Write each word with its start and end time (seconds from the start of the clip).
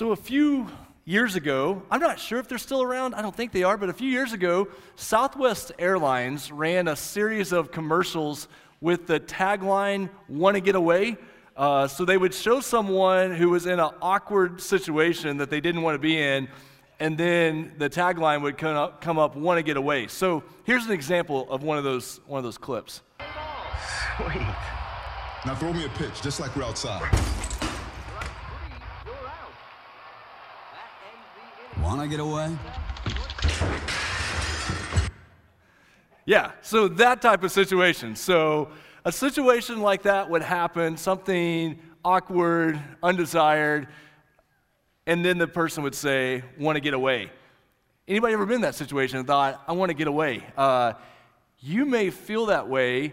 So, 0.00 0.12
a 0.12 0.16
few 0.16 0.66
years 1.04 1.36
ago, 1.36 1.82
I'm 1.90 2.00
not 2.00 2.18
sure 2.18 2.38
if 2.38 2.48
they're 2.48 2.56
still 2.56 2.80
around, 2.80 3.14
I 3.14 3.20
don't 3.20 3.36
think 3.36 3.52
they 3.52 3.64
are, 3.64 3.76
but 3.76 3.90
a 3.90 3.92
few 3.92 4.08
years 4.08 4.32
ago, 4.32 4.68
Southwest 4.96 5.72
Airlines 5.78 6.50
ran 6.50 6.88
a 6.88 6.96
series 6.96 7.52
of 7.52 7.70
commercials 7.70 8.48
with 8.80 9.06
the 9.06 9.20
tagline, 9.20 10.08
Want 10.26 10.54
to 10.54 10.62
Get 10.62 10.74
Away? 10.74 11.18
Uh, 11.54 11.86
so 11.86 12.06
they 12.06 12.16
would 12.16 12.32
show 12.32 12.60
someone 12.60 13.34
who 13.34 13.50
was 13.50 13.66
in 13.66 13.78
an 13.78 13.90
awkward 14.00 14.62
situation 14.62 15.36
that 15.36 15.50
they 15.50 15.60
didn't 15.60 15.82
want 15.82 15.96
to 15.96 15.98
be 15.98 16.18
in, 16.18 16.48
and 16.98 17.18
then 17.18 17.74
the 17.76 17.90
tagline 17.90 18.40
would 18.40 18.56
come 18.56 18.76
up, 18.78 19.02
come 19.02 19.18
up 19.18 19.36
Want 19.36 19.58
to 19.58 19.62
Get 19.62 19.76
Away. 19.76 20.06
So 20.06 20.42
here's 20.64 20.86
an 20.86 20.92
example 20.92 21.46
of 21.50 21.62
one 21.62 21.76
of 21.76 21.84
those, 21.84 22.22
one 22.26 22.38
of 22.38 22.44
those 22.44 22.56
clips. 22.56 23.02
Sweet. 24.16 24.40
Now 25.44 25.54
throw 25.56 25.74
me 25.74 25.84
a 25.84 25.90
pitch, 25.90 26.22
just 26.22 26.40
like 26.40 26.56
we're 26.56 26.64
outside. 26.64 27.02
Wanna 31.82 32.06
get 32.08 32.20
away? 32.20 32.56
Yeah, 36.26 36.52
so 36.62 36.88
that 36.88 37.22
type 37.22 37.42
of 37.42 37.50
situation. 37.50 38.14
So 38.14 38.68
a 39.04 39.12
situation 39.12 39.80
like 39.80 40.02
that 40.02 40.30
would 40.30 40.42
happen, 40.42 40.96
something 40.96 41.78
awkward, 42.04 42.80
undesired, 43.02 43.88
and 45.06 45.24
then 45.24 45.38
the 45.38 45.48
person 45.48 45.82
would 45.82 45.94
say, 45.94 46.44
want 46.58 46.76
to 46.76 46.80
get 46.80 46.94
away. 46.94 47.32
Anybody 48.06 48.34
ever 48.34 48.46
been 48.46 48.56
in 48.56 48.60
that 48.62 48.74
situation 48.74 49.18
and 49.18 49.26
thought, 49.26 49.62
I 49.66 49.72
want 49.72 49.90
to 49.90 49.94
get 49.94 50.06
away? 50.06 50.44
Uh, 50.56 50.92
you 51.58 51.86
may 51.86 52.10
feel 52.10 52.46
that 52.46 52.68
way 52.68 53.12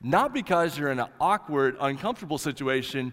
not 0.00 0.32
because 0.32 0.78
you're 0.78 0.90
in 0.90 1.00
an 1.00 1.08
awkward, 1.20 1.76
uncomfortable 1.80 2.38
situation. 2.38 3.12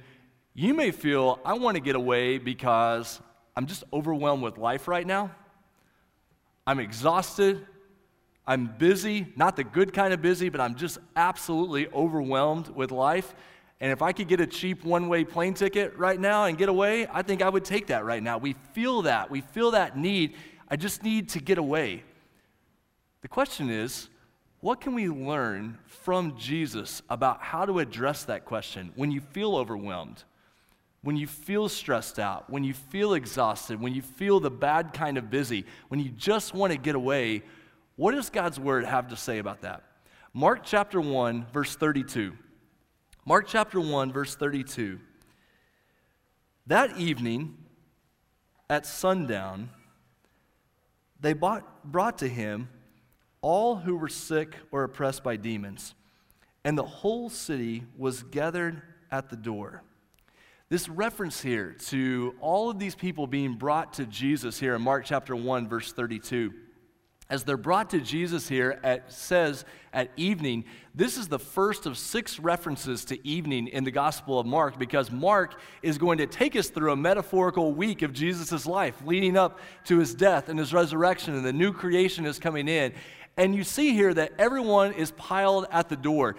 You 0.54 0.74
may 0.74 0.92
feel, 0.92 1.40
I 1.44 1.54
want 1.54 1.76
to 1.76 1.82
get 1.82 1.96
away 1.96 2.38
because 2.38 3.20
I'm 3.56 3.68
just 3.68 3.84
overwhelmed 3.94 4.44
with 4.44 4.58
life 4.58 4.88
right 4.88 5.06
now. 5.06 5.32
I'm 6.68 6.80
exhausted. 6.80 7.66
I'm 8.48 8.68
busy, 8.78 9.28
not 9.36 9.56
the 9.56 9.64
good 9.64 9.94
kind 9.94 10.14
of 10.14 10.22
busy, 10.22 10.50
but 10.50 10.62
I'm 10.62 10.76
just 10.76 11.00
absolutely 11.16 11.88
overwhelmed 11.88 12.70
with 12.70 12.92
life. 12.92 13.34
And 13.80 13.92
if 13.92 14.02
I 14.02 14.12
could 14.12 14.28
get 14.28 14.40
a 14.40 14.48
cheap 14.48 14.84
one 14.84 15.10
way 15.10 15.24
plane 15.24 15.54
ticket 15.54 15.98
right 15.98 16.20
now 16.20 16.46
and 16.46 16.58
get 16.58 16.70
away, 16.70 17.08
I 17.12 17.24
think 17.24 17.42
I 17.42 17.50
would 17.50 17.66
take 17.66 17.88
that 17.88 18.06
right 18.06 18.22
now. 18.22 18.38
We 18.38 18.54
feel 18.74 19.02
that. 19.04 19.32
We 19.32 19.42
feel 19.42 19.72
that 19.72 19.98
need. 19.98 20.36
I 20.70 20.76
just 20.76 21.04
need 21.04 21.30
to 21.30 21.40
get 21.40 21.58
away. 21.58 22.04
The 23.22 23.28
question 23.28 23.70
is, 23.70 24.10
what 24.62 24.80
can 24.80 24.94
we 24.94 25.10
learn 25.10 25.78
from 25.86 26.38
Jesus 26.38 27.02
about 27.10 27.42
how 27.42 27.66
to 27.66 27.80
address 27.80 28.24
that 28.26 28.46
question 28.46 28.92
when 28.96 29.12
you 29.12 29.22
feel 29.22 29.56
overwhelmed? 29.56 30.24
When 31.06 31.16
you 31.16 31.28
feel 31.28 31.70
stressed 31.70 32.18
out, 32.18 32.50
when 32.50 32.64
you 32.64 32.74
feel 32.74 33.14
exhausted, 33.14 33.80
when 33.80 33.94
you 33.94 34.02
feel 34.02 34.40
the 34.40 34.50
bad 34.50 34.92
kind 34.92 35.20
of 35.20 35.30
busy, 35.30 35.64
when 35.90 36.00
you 36.00 36.10
just 36.10 36.56
want 36.56 36.74
to 36.74 36.80
get 36.80 36.96
away, 36.96 37.44
what 37.96 38.16
does 38.16 38.32
God's 38.32 38.60
word 38.60 38.86
have 38.86 39.10
to 39.10 39.16
say 39.16 39.38
about 39.38 39.62
that? 39.62 39.84
Mark 40.34 40.62
chapter 40.64 41.00
1, 41.00 41.46
verse 41.54 41.76
32. 41.76 42.34
Mark 43.24 43.46
chapter 43.48 43.80
1, 43.80 44.12
verse 44.12 44.36
32. 44.36 45.00
That 46.66 46.98
evening, 46.98 47.56
at 48.68 48.88
sundown, 48.88 49.70
they 51.20 51.34
bought, 51.34 51.84
brought 51.84 52.18
to 52.18 52.28
him 52.28 52.68
all 53.42 53.76
who 53.76 53.96
were 53.96 54.10
sick 54.10 54.56
or 54.72 54.84
oppressed 54.84 55.24
by 55.24 55.36
demons, 55.36 55.94
and 56.64 56.76
the 56.76 56.82
whole 56.82 57.30
city 57.30 57.84
was 57.96 58.24
gathered 58.24 58.82
at 59.12 59.30
the 59.30 59.36
door. 59.36 59.84
This 60.68 60.90
reference 60.90 61.40
here 61.40 61.76
to 61.90 62.34
all 62.42 62.72
of 62.72 62.80
these 62.80 62.96
people 62.96 63.28
being 63.28 63.54
brought 63.54 63.94
to 63.94 64.06
Jesus 64.08 64.60
here 64.60 64.74
in 64.74 64.82
Mark 64.82 65.06
chapter 65.06 65.36
1, 65.36 65.68
verse 65.68 65.94
32. 65.94 66.52
As 67.30 67.44
they're 67.44 67.56
brought 67.56 67.92
to 67.92 68.02
Jesus 68.02 68.50
here, 68.50 68.80
it 68.84 69.04
says 69.08 69.64
at 69.94 70.10
evening, 70.18 70.66
this 70.96 71.18
is 71.18 71.28
the 71.28 71.38
first 71.38 71.86
of 71.86 72.00
six 72.00 72.40
references 72.40 73.06
to 73.06 73.28
evening 73.28 73.68
in 73.68 73.84
the 73.84 73.92
Gospel 73.92 74.40
of 74.40 74.48
Mark 74.48 74.80
because 74.80 75.12
Mark 75.12 75.60
is 75.84 76.00
going 76.00 76.18
to 76.18 76.26
take 76.26 76.56
us 76.56 76.70
through 76.70 76.92
a 76.92 76.96
metaphorical 76.96 77.72
week 77.72 78.02
of 78.02 78.12
Jesus' 78.12 78.66
life 78.66 78.96
leading 79.06 79.38
up 79.38 79.60
to 79.84 80.00
his 80.00 80.16
death 80.16 80.50
and 80.50 80.58
his 80.58 80.74
resurrection, 80.74 81.36
and 81.36 81.46
the 81.46 81.54
new 81.54 81.74
creation 81.74 82.26
is 82.26 82.40
coming 82.40 82.68
in. 82.68 82.92
And 83.38 83.54
you 83.54 83.64
see 83.64 83.94
here 83.94 84.16
that 84.16 84.34
everyone 84.40 84.94
is 84.94 85.12
piled 85.12 85.68
at 85.70 85.90
the 85.90 85.98
door. 85.98 86.36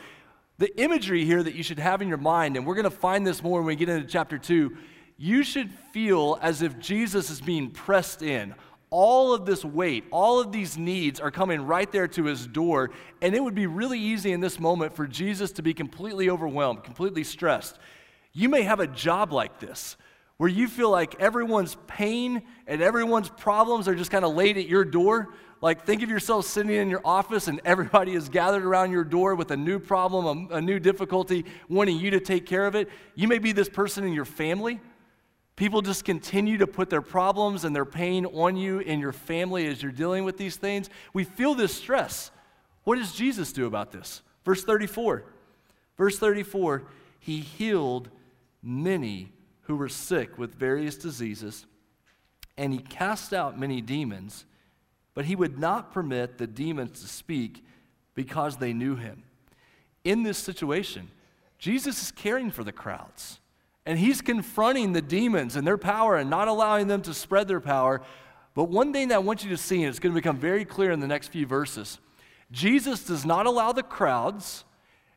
The 0.59 0.75
imagery 0.81 1.25
here 1.25 1.43
that 1.43 1.55
you 1.55 1.63
should 1.63 1.79
have 1.79 2.01
in 2.01 2.09
your 2.09 2.17
mind, 2.17 2.57
and 2.57 2.67
we're 2.67 2.75
going 2.75 2.85
to 2.85 2.91
find 2.91 3.27
this 3.27 3.43
more 3.43 3.61
when 3.61 3.67
we 3.67 3.77
get 3.77 3.89
into 3.89 4.09
chapter 4.09 4.39
2, 4.39 4.77
you 5.19 5.43
should 5.43 5.71
feel 5.93 6.39
as 6.41 6.63
if 6.63 6.79
Jesus 6.79 7.31
is 7.31 7.41
being 7.41 7.71
pressed 7.71 8.23
in. 8.23 8.55
All 8.89 9.35
of 9.35 9.45
this 9.45 9.65
weight, 9.65 10.05
all 10.11 10.41
of 10.41 10.53
these 10.53 10.79
needs 10.79 11.21
are 11.21 11.31
coming 11.31 11.67
right 11.67 11.91
there 11.91 12.09
to 12.09 12.25
his 12.25 12.47
door, 12.47 12.91
and 13.21 13.35
it 13.35 13.43
would 13.43 13.55
be 13.55 13.67
really 13.67 13.99
easy 13.99 14.33
in 14.33 14.41
this 14.41 14.59
moment 14.59 14.95
for 14.95 15.07
Jesus 15.07 15.53
to 15.53 15.63
be 15.63 15.75
completely 15.75 16.31
overwhelmed, 16.31 16.85
completely 16.85 17.25
stressed. 17.25 17.79
You 18.33 18.49
may 18.49 18.63
have 18.63 18.81
a 18.81 18.87
job 18.87 19.33
like 19.33 19.61
this 19.61 19.97
where 20.37 20.49
you 20.51 20.69
feel 20.69 20.91
like 20.91 21.21
everyone's 21.21 21.77
pain 21.87 22.43
and 22.67 22.83
everyone's 22.83 23.29
problems 23.29 23.89
are 23.89 23.95
just 23.95 24.11
kind 24.11 24.25
of 24.25 24.35
laid 24.35 24.59
at 24.59 24.69
your 24.69 24.85
door. 24.85 25.35
Like, 25.67 25.85
think 25.85 26.05
of 26.05 26.09
yourself 26.09 26.47
sitting 26.47 26.71
in 26.71 26.89
your 26.89 27.01
office 27.05 27.49
and 27.49 27.61
everybody 27.65 28.15
is 28.15 28.29
gathered 28.29 28.65
around 28.65 28.93
your 28.93 29.03
door 29.03 29.35
with 29.35 29.51
a 29.51 29.57
new 29.57 29.81
problem, 29.81 30.49
a, 30.53 30.59
a, 30.59 30.61
new 30.61 30.79
difficulty, 30.79 31.45
wanting 31.69 31.99
you 31.99 32.13
to 32.13 32.21
take 32.21 32.47
care 32.47 32.69
of 32.69 32.77
it. 32.77 32.89
You 33.17 33.27
may 33.27 33.39
be 33.39 33.51
this 33.51 33.69
person 33.69 34.05
in 34.05 34.13
your 34.13 34.27
family. 34.27 34.79
People 35.57 35.83
just 35.83 36.05
continue 36.05 36.57
to 36.59 36.69
put 36.69 36.89
their 36.89 37.03
problems 37.03 37.65
and 37.65 37.75
their 37.75 37.85
pain 37.85 38.27
on 38.27 38.57
you 38.57 38.79
in 38.79 39.01
your 39.01 39.11
family 39.11 39.67
as 39.67 39.83
you're 39.83 39.91
dealing 39.91 40.23
with 40.23 40.39
these 40.39 40.55
things. 40.55 40.89
We 41.13 41.25
feel 41.25 41.57
this 41.57 41.75
stress. 41.75 42.31
What 42.85 42.95
does 42.95 43.13
Jesus 43.13 43.53
do 43.53 43.67
about 43.67 43.91
this? 43.91 44.23
Verse 44.45 44.63
34. 44.63 45.25
Verse 45.97 46.17
34 46.17 46.85
He 47.19 47.41
healed 47.41 48.09
many 48.63 49.33
who 49.63 49.75
were 49.75 49.89
sick 49.89 50.39
with 50.39 50.55
various 50.55 50.97
diseases, 50.97 51.67
and 52.57 52.73
He 52.73 52.79
cast 52.79 53.35
out 53.35 53.59
many 53.59 53.81
demons 53.81 54.45
but 55.17 55.25
he 55.25 55.35
would 55.35 55.59
not 55.59 55.93
permit 55.93 56.37
the 56.37 56.47
demons 56.47 57.01
to 57.01 57.09
speak 57.09 57.65
because 58.15 58.59
they 58.59 58.75
knew 58.75 58.95
him. 58.95 59.23
In 60.05 60.23
this 60.23 60.37
situation, 60.37 61.11
Jesus 61.59 62.03
is 62.03 62.11
caring 62.13 62.51
for 62.51 62.63
the 62.63 62.71
crowds. 62.71 63.41
And 63.87 63.99
he's 63.99 64.21
confronting 64.21 64.93
the 64.93 65.01
demons 65.01 65.57
and 65.57 65.67
their 65.67 65.79
power 65.79 66.17
and 66.17 66.29
not 66.29 66.49
allowing 66.49 66.87
them 66.87 67.01
to 67.03 67.15
spread 67.15 67.49
their 67.49 67.63
power. 67.63 68.03
But 68.53 68.65
one 68.65 68.93
thing 68.93 69.09
that 69.09 69.15
I 69.15 69.19
want 69.19 69.43
you 69.43 69.49
to 69.51 69.57
see, 69.57 69.83
and 69.83 69.89
it's 69.89 69.99
going 69.99 70.15
to 70.15 70.21
become 70.21 70.37
very 70.37 70.67
clear 70.67 70.91
in 70.91 71.01
the 71.01 71.09
next 71.09 71.29
few 71.29 71.47
verses 71.47 71.99
Jesus 72.53 73.03
does 73.03 73.25
not 73.25 73.47
allow 73.47 73.73
the 73.73 73.83
crowds, 73.83 74.65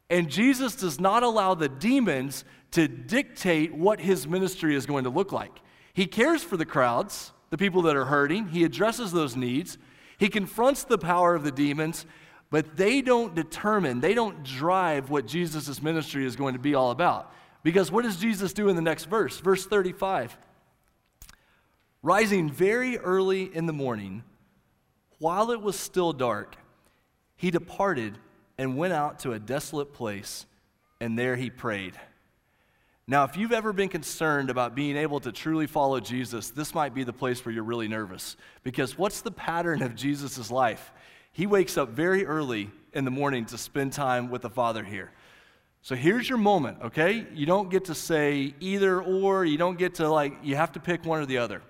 and 0.10 0.30
Jesus 0.30 0.76
does 0.76 1.00
not 1.00 1.24
allow 1.24 1.56
the 1.56 1.70
demons 1.70 2.46
to 2.72 2.88
dictate 2.88 3.74
what 3.74 4.00
his 4.00 4.26
ministry 4.28 4.76
is 4.76 4.86
going 4.86 5.04
to 5.04 5.10
look 5.10 5.34
like. 5.34 5.60
He 5.94 6.06
cares 6.06 6.42
for 6.42 6.56
the 6.56 6.66
crowds, 6.66 7.34
the 7.50 7.58
people 7.58 7.82
that 7.84 7.98
are 7.98 8.06
hurting, 8.06 8.48
he 8.48 8.64
addresses 8.64 9.12
those 9.12 9.36
needs, 9.36 9.78
he 10.20 10.30
confronts 10.30 10.84
the 10.84 10.98
power 10.98 11.34
of 11.34 11.44
the 11.44 11.52
demons, 11.52 12.06
but 12.50 12.76
they 12.76 13.02
don't 13.02 13.34
determine, 13.34 14.02
they 14.02 14.14
don't 14.14 14.44
drive 14.44 15.10
what 15.10 15.26
Jesus' 15.26 15.82
ministry 15.82 16.26
is 16.26 16.36
going 16.36 16.54
to 16.54 16.60
be 16.60 16.76
all 16.76 16.92
about. 16.92 17.34
Because 17.64 17.92
what 17.92 18.04
does 18.04 18.18
Jesus 18.18 18.54
do 18.54 18.70
in 18.70 18.76
the 18.76 18.82
next 18.82 19.06
verse? 19.06 19.40
Verse 19.40 19.66
35. 19.66 20.38
Rising 22.04 22.50
very 22.52 22.98
early 22.98 23.44
in 23.56 23.66
the 23.66 23.74
morning, 23.74 24.24
while 25.20 25.52
it 25.52 25.62
was 25.62 25.78
still 25.78 26.14
dark, 26.14 26.56
he 27.36 27.50
departed 27.50 28.18
and 28.58 28.78
went 28.78 28.94
out 28.94 29.20
to 29.20 29.32
a 29.32 29.40
desolate 29.40 29.94
place, 29.94 30.46
and 31.00 31.18
there 31.18 31.38
he 31.38 31.50
prayed. 31.50 31.94
Now, 33.10 33.24
if 33.24 33.36
you've 33.36 33.54
ever 33.54 33.74
been 33.74 33.90
concerned 33.90 34.52
about 34.52 34.76
being 34.76 34.96
able 34.96 35.20
to 35.22 35.32
truly 35.32 35.66
follow 35.66 36.00
Jesus, 36.00 36.52
this 36.52 36.76
might 36.76 36.94
be 36.94 37.04
the 37.04 37.12
place 37.12 37.44
where 37.44 37.52
you're 37.52 37.64
really 37.64 37.88
nervous. 37.88 38.38
Because 38.62 39.00
what's 39.00 39.22
the 39.22 39.32
pattern 39.32 39.82
of 39.82 39.96
Jesus' 39.96 40.52
life? 40.52 40.92
He 41.32 41.48
wakes 41.48 41.76
up 41.76 41.90
very 41.90 42.24
early 42.24 42.70
in 42.94 43.06
the 43.06 43.12
morning 43.12 43.48
to 43.48 43.58
spend 43.58 43.94
time 43.94 44.30
with 44.30 44.44
the 44.44 44.50
Father 44.52 44.84
here. 44.84 45.12
So 45.82 45.96
here's 45.96 46.30
your 46.30 46.38
moment, 46.38 46.84
okay? 46.84 47.26
You 47.34 47.48
don't 47.48 47.72
get 47.72 47.86
to 47.86 47.96
say 47.96 48.54
either 48.60 49.02
or, 49.02 49.44
you 49.44 49.58
don't 49.58 49.80
get 49.80 49.96
to 49.96 50.08
like, 50.08 50.34
you 50.44 50.56
have 50.56 50.74
to 50.74 50.80
pick 50.80 51.04
one 51.04 51.20
or 51.20 51.26
the 51.26 51.40
other. 51.40 51.64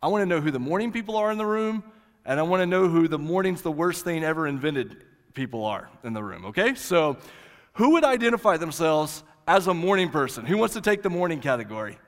I 0.00 0.06
want 0.06 0.22
to 0.22 0.26
know 0.26 0.40
who 0.40 0.52
the 0.52 0.60
morning 0.60 0.92
people 0.92 1.16
are 1.16 1.32
in 1.32 1.38
the 1.38 1.46
room, 1.46 1.82
and 2.24 2.38
I 2.38 2.44
want 2.44 2.60
to 2.60 2.66
know 2.66 2.86
who 2.86 3.08
the 3.08 3.18
morning's 3.18 3.62
the 3.62 3.72
worst 3.72 4.04
thing 4.04 4.22
ever 4.22 4.46
invented 4.46 5.02
people 5.34 5.64
are 5.64 5.90
in 6.04 6.12
the 6.12 6.22
room, 6.22 6.44
okay? 6.44 6.76
So 6.76 7.16
who 7.72 7.94
would 7.94 8.04
identify 8.04 8.58
themselves 8.58 9.24
as 9.48 9.66
a 9.66 9.74
morning 9.74 10.10
person. 10.10 10.44
Who 10.44 10.58
wants 10.58 10.74
to 10.74 10.80
take 10.82 11.02
the 11.02 11.10
morning 11.10 11.40
category? 11.40 11.98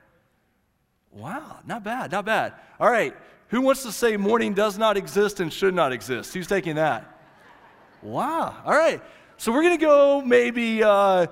Wow, 1.10 1.58
not 1.66 1.82
bad, 1.82 2.12
not 2.12 2.26
bad. 2.26 2.52
All 2.78 2.90
right, 2.90 3.16
who 3.48 3.62
wants 3.62 3.82
to 3.82 3.90
say 3.90 4.16
morning 4.18 4.52
does 4.52 4.76
not 4.78 4.98
exist 4.98 5.40
and 5.40 5.50
should 5.50 5.74
not 5.74 5.90
exist? 5.90 6.34
Who's 6.34 6.46
taking 6.46 6.76
that? 6.76 7.18
Wow, 8.02 8.54
all 8.64 8.76
right. 8.76 9.02
So 9.38 9.52
we're 9.52 9.62
going 9.62 9.78
to 9.78 9.84
go 9.84 10.20
maybe 10.20 10.82
uh, 10.84 11.28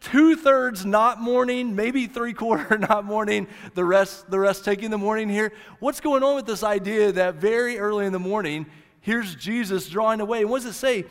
two 0.00 0.34
thirds 0.34 0.84
not 0.84 1.20
morning, 1.20 1.76
maybe 1.76 2.08
three 2.08 2.32
quarter 2.32 2.76
not 2.90 3.04
morning, 3.04 3.46
the 3.74 3.84
rest, 3.84 4.28
the 4.30 4.38
rest 4.38 4.64
taking 4.64 4.90
the 4.90 4.98
morning 4.98 5.28
here. 5.28 5.52
What's 5.78 6.00
going 6.00 6.24
on 6.24 6.34
with 6.34 6.46
this 6.46 6.64
idea 6.64 7.12
that 7.12 7.36
very 7.36 7.78
early 7.78 8.04
in 8.04 8.12
the 8.12 8.18
morning, 8.18 8.66
here's 9.00 9.36
Jesus 9.36 9.88
drawing 9.88 10.20
away? 10.20 10.40
And 10.40 10.50
what 10.50 10.62
does 10.62 10.72
it 10.72 10.78
say? 10.78 11.04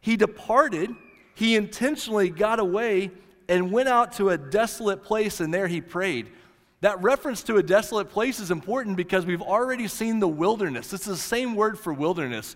He 0.00 0.16
departed, 0.16 0.90
he 1.34 1.56
intentionally 1.56 2.30
got 2.30 2.60
away 2.60 3.10
and 3.48 3.72
went 3.72 3.88
out 3.88 4.12
to 4.14 4.30
a 4.30 4.38
desolate 4.38 5.02
place, 5.02 5.40
and 5.40 5.52
there 5.52 5.68
he 5.68 5.80
prayed. 5.80 6.28
That 6.80 7.02
reference 7.02 7.42
to 7.44 7.56
a 7.56 7.62
desolate 7.62 8.10
place 8.10 8.38
is 8.38 8.50
important 8.50 8.96
because 8.96 9.24
we've 9.24 9.42
already 9.42 9.88
seen 9.88 10.20
the 10.20 10.28
wilderness. 10.28 10.92
It's 10.92 11.06
the 11.06 11.16
same 11.16 11.54
word 11.54 11.78
for 11.78 11.92
wilderness. 11.92 12.54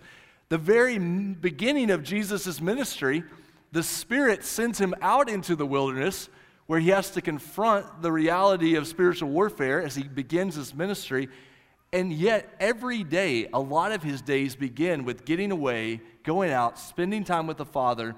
The 0.49 0.57
very 0.57 0.97
beginning 0.97 1.89
of 1.89 2.03
Jesus' 2.03 2.61
ministry, 2.61 3.23
the 3.71 3.83
Spirit 3.83 4.43
sends 4.43 4.79
him 4.79 4.93
out 5.01 5.29
into 5.29 5.55
the 5.55 5.65
wilderness 5.65 6.29
where 6.67 6.79
he 6.79 6.89
has 6.89 7.09
to 7.11 7.21
confront 7.21 8.01
the 8.01 8.11
reality 8.11 8.75
of 8.75 8.87
spiritual 8.87 9.29
warfare 9.29 9.81
as 9.81 9.95
he 9.95 10.03
begins 10.03 10.55
his 10.55 10.73
ministry. 10.73 11.27
And 11.91 12.13
yet, 12.13 12.47
every 12.59 13.03
day, 13.03 13.49
a 13.53 13.59
lot 13.59 13.91
of 13.91 14.03
his 14.03 14.21
days 14.21 14.55
begin 14.55 15.03
with 15.03 15.25
getting 15.25 15.51
away, 15.51 15.99
going 16.23 16.51
out, 16.51 16.79
spending 16.79 17.23
time 17.23 17.47
with 17.47 17.57
the 17.57 17.65
Father, 17.65 18.15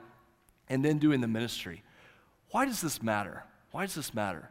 and 0.69 0.83
then 0.83 0.99
doing 0.99 1.21
the 1.21 1.27
ministry. 1.27 1.81
Why 2.53 2.65
does 2.65 2.81
this 2.81 3.01
matter? 3.01 3.44
Why 3.71 3.88
does 3.88 3.95
this 3.95 4.13
matter? 4.13 4.47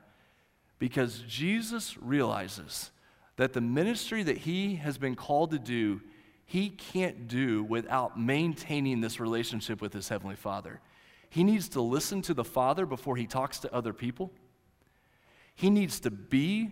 Because 0.81 1.23
Jesus 1.29 1.97
realizes 1.99 2.91
that 3.37 3.53
the 3.53 3.61
ministry 3.61 4.25
that 4.25 4.39
he 4.39 4.75
has 4.75 4.99
been 4.99 5.15
called 5.15 5.53
to 5.53 5.59
do, 5.61 6.01
he 6.45 6.69
can't 6.69 7.29
do 7.29 7.63
without 7.63 8.19
maintaining 8.19 9.01
this 9.01 9.21
relationship 9.21 9.81
with 9.81 9.93
his 9.93 10.09
Heavenly 10.09 10.35
Father. 10.35 10.81
He 11.31 11.45
needs 11.45 11.69
to 11.71 11.81
listen 11.81 12.23
to 12.23 12.35
the 12.35 12.43
Father 12.43 12.87
before 12.87 13.15
he 13.15 13.29
talks 13.29 13.61
to 13.61 13.73
other 13.73 13.93
people. 13.93 14.33
He 15.55 15.71
needs 15.71 16.01
to 16.01 16.11
be 16.11 16.71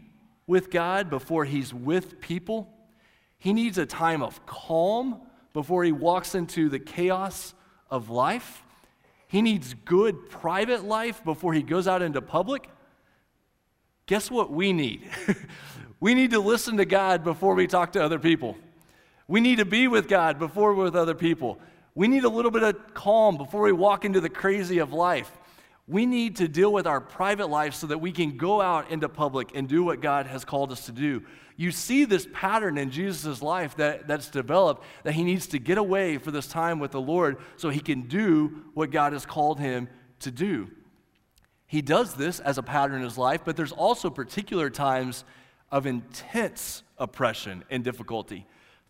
with 0.49 0.69
God 0.69 1.11
before 1.11 1.45
he's 1.45 1.73
with 1.73 2.21
people. 2.21 2.75
He 3.39 3.53
needs 3.53 3.79
a 3.79 3.87
time 3.87 4.21
of 4.21 4.45
calm 4.47 5.21
before 5.53 5.85
he 5.85 5.93
walks 5.93 6.35
into 6.35 6.69
the 6.69 6.81
chaos 6.81 7.55
of 7.89 8.11
life. 8.11 8.65
He 9.31 9.43
needs 9.43 9.75
good 9.85 10.29
private 10.29 10.83
life 10.83 11.23
before 11.23 11.55
he 11.55 11.63
goes 11.63 11.87
out 11.87 12.03
into 12.03 12.21
public. 12.21 12.69
Guess 14.07 14.29
what 14.29 14.51
we 14.51 14.73
need? 14.73 15.09
we 16.01 16.15
need 16.15 16.33
to 16.33 16.41
listen 16.41 16.79
to 16.79 16.85
God 16.85 17.23
before 17.23 17.55
we 17.55 17.69
talk 17.69 17.93
to 17.93 18.03
other 18.03 18.19
people. 18.19 18.57
We 19.29 19.41
need 19.41 19.59
to 19.59 19.65
be 19.65 19.87
with 19.87 20.09
God 20.09 20.41
before 20.41 20.75
we're 20.75 20.83
with 20.83 20.97
other 20.97 21.15
people. 21.15 21.61
We 21.95 22.09
need 22.09 22.25
a 22.25 22.29
little 22.29 22.51
bit 22.51 22.65
of 22.65 22.93
calm 22.93 23.37
before 23.37 23.63
we 23.63 23.71
walk 23.71 24.05
into 24.05 24.21
the 24.21 24.29
crazy 24.29 24.79
of 24.79 24.93
life. 24.93 25.31
We 25.87 26.07
need 26.07 26.35
to 26.37 26.49
deal 26.49 26.73
with 26.73 26.89
our 26.89 27.01
private 27.01 27.51
life 27.51 27.75
so 27.75 27.87
that 27.87 27.99
we 27.99 28.11
can 28.11 28.37
go 28.37 28.61
out 28.61 28.91
into 28.91 29.09
public 29.09 29.53
and 29.55 29.69
do 29.69 29.85
what 29.85 30.01
God 30.01 30.27
has 30.27 30.45
called 30.45 30.73
us 30.73 30.87
to 30.87 30.93
do. 30.93 31.23
You 31.61 31.71
see 31.71 32.05
this 32.07 32.27
pattern 32.33 32.79
in 32.79 32.91
Jesus' 32.91 33.43
life 33.43 33.77
that, 33.77 34.09
that's 34.09 34.31
developed 34.31 34.83
that 35.03 35.13
he 35.13 35.23
needs 35.23 35.47
to 35.49 35.59
get 35.59 35.77
away 35.77 36.17
for 36.17 36.31
this 36.31 36.47
time 36.47 36.79
with 36.79 36.93
the 36.93 37.01
Lord 37.01 37.37
so 37.57 37.69
he 37.69 37.81
can 37.81 38.03
do 38.03 38.63
what 38.73 38.91
God 38.91 39.13
has 39.13 39.27
called 39.27 39.61
him 39.61 39.89
to 40.21 40.31
do. 40.31 40.71
He 41.67 41.83
does 41.83 42.15
this 42.15 42.41
as 42.41 42.57
a 42.57 42.63
pattern 42.63 42.97
in 42.97 43.03
his 43.03 43.19
life, 43.19 43.43
but 43.45 43.57
there's 43.57 43.73
also 43.73 44.09
particular 44.09 44.71
times 44.71 45.25
of 45.71 45.85
intense 45.85 46.83
oppression 46.97 47.65
and 47.69 47.85
difficulty. 47.85 48.47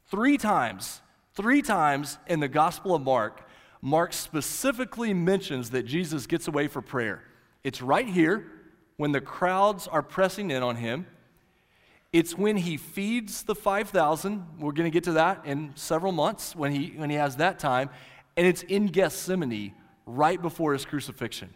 Three 0.06 0.38
times 0.38 1.00
Three 1.34 1.62
times 1.62 2.18
in 2.26 2.40
the 2.40 2.48
Gospel 2.48 2.94
of 2.94 3.02
Mark, 3.02 3.48
Mark 3.80 4.12
specifically 4.12 5.14
mentions 5.14 5.70
that 5.70 5.84
Jesus 5.84 6.26
gets 6.26 6.48
away 6.48 6.68
for 6.68 6.82
prayer. 6.82 7.22
It's 7.62 7.80
right 7.80 8.06
here 8.06 8.46
when 8.96 9.12
the 9.12 9.20
crowds 9.20 9.86
are 9.86 10.02
pressing 10.02 10.50
in 10.50 10.62
on 10.62 10.76
him. 10.76 11.06
It's 12.12 12.36
when 12.36 12.56
he 12.56 12.76
feeds 12.76 13.44
the 13.44 13.54
5,000. 13.54 14.46
We're 14.58 14.72
going 14.72 14.90
to 14.90 14.94
get 14.94 15.04
to 15.04 15.12
that 15.12 15.42
in 15.44 15.72
several 15.76 16.12
months 16.12 16.56
when 16.56 16.72
he, 16.72 16.92
when 16.96 17.10
he 17.10 17.16
has 17.16 17.36
that 17.36 17.58
time. 17.58 17.90
And 18.36 18.46
it's 18.46 18.62
in 18.62 18.86
Gethsemane 18.86 19.74
right 20.06 20.40
before 20.40 20.72
his 20.72 20.84
crucifixion. 20.84 21.50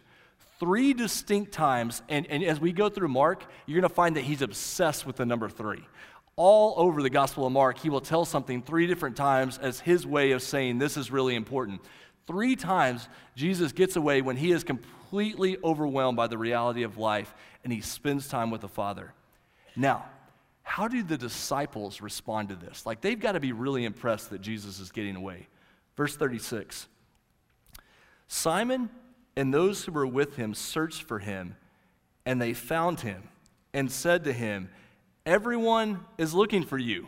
Three 0.59 0.93
distinct 0.93 1.51
times. 1.51 2.01
And, 2.07 2.25
and 2.27 2.43
as 2.43 2.59
we 2.59 2.71
go 2.71 2.89
through 2.89 3.09
Mark, 3.09 3.45
you're 3.65 3.79
going 3.79 3.89
to 3.89 3.93
find 3.93 4.15
that 4.15 4.23
he's 4.23 4.41
obsessed 4.41 5.05
with 5.05 5.17
the 5.17 5.25
number 5.25 5.49
three 5.49 5.83
all 6.35 6.73
over 6.77 7.01
the 7.01 7.09
Gospel 7.09 7.45
of 7.45 7.53
Mark, 7.53 7.77
he 7.77 7.89
will 7.89 8.01
tell 8.01 8.25
something 8.25 8.61
three 8.61 8.87
different 8.87 9.15
times 9.15 9.57
as 9.57 9.79
his 9.79 10.05
way 10.05 10.31
of 10.31 10.41
saying 10.41 10.77
this 10.77 10.97
is 10.97 11.11
really 11.11 11.35
important. 11.35 11.81
Three 12.27 12.55
times, 12.55 13.07
Jesus 13.35 13.71
gets 13.71 13.95
away 13.95 14.21
when 14.21 14.35
he 14.35 14.51
is 14.51 14.63
completely 14.63 15.57
overwhelmed 15.63 16.17
by 16.17 16.27
the 16.27 16.37
reality 16.37 16.83
of 16.83 16.97
life 16.97 17.33
and 17.63 17.71
he 17.71 17.81
spends 17.81 18.27
time 18.27 18.51
with 18.51 18.61
the 18.61 18.67
Father. 18.67 19.13
Now, 19.75 20.05
how 20.67 20.87
do 20.87 21.03
the 21.03 21.17
disciples 21.17 22.01
respond 22.01 22.49
to 22.49 22.55
this? 22.55 22.87
Like, 22.87 22.99
they've 22.99 23.19
got 23.19 23.33
to 23.33 23.39
be 23.39 23.53
really 23.53 23.85
impressed 23.85 24.31
that 24.31 24.41
Jesus 24.41 24.79
is 24.79 24.91
getting 24.91 25.15
away. 25.15 25.47
Verse 25.95 26.17
36 26.17 26.87
Simon 28.27 28.89
and 29.37 29.53
those 29.53 29.85
who 29.85 29.91
were 29.91 30.07
with 30.07 30.35
him 30.37 30.53
searched 30.55 31.03
for 31.03 31.19
him, 31.19 31.55
and 32.25 32.41
they 32.41 32.53
found 32.53 33.01
him 33.01 33.29
and 33.73 33.91
said 33.91 34.23
to 34.23 34.33
him, 34.33 34.69
Everyone 35.25 36.03
is 36.17 36.33
looking 36.33 36.63
for 36.63 36.77
you. 36.77 37.07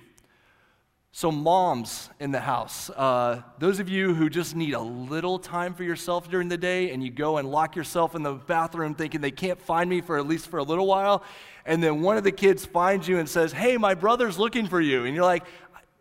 So, 1.18 1.32
moms 1.32 2.12
in 2.20 2.30
the 2.30 2.40
house, 2.40 2.92
uh, 2.92 3.42
those 3.58 3.80
of 3.80 3.90
you 3.90 4.14
who 4.14 4.30
just 4.30 4.56
need 4.56 4.76
a 4.76 4.80
little 4.80 5.40
time 5.40 5.74
for 5.74 5.84
yourself 5.84 6.30
during 6.30 6.48
the 6.48 6.60
day 6.60 6.92
and 6.92 7.04
you 7.04 7.10
go 7.10 7.38
and 7.38 7.50
lock 7.50 7.76
yourself 7.76 8.14
in 8.14 8.22
the 8.22 8.34
bathroom 8.34 8.94
thinking 8.94 9.20
they 9.20 9.32
can't 9.32 9.60
find 9.60 9.90
me 9.90 10.00
for 10.00 10.20
at 10.20 10.28
least 10.28 10.46
for 10.46 10.60
a 10.60 10.64
little 10.64 10.86
while, 10.86 11.24
and 11.66 11.82
then 11.82 12.04
one 12.04 12.18
of 12.18 12.24
the 12.24 12.32
kids 12.32 12.68
finds 12.68 13.08
you 13.08 13.18
and 13.18 13.28
says, 13.28 13.52
Hey, 13.52 13.78
my 13.78 13.96
brother's 13.96 14.38
looking 14.38 14.68
for 14.68 14.80
you. 14.80 15.06
And 15.06 15.16
you're 15.16 15.26
like, 15.26 15.46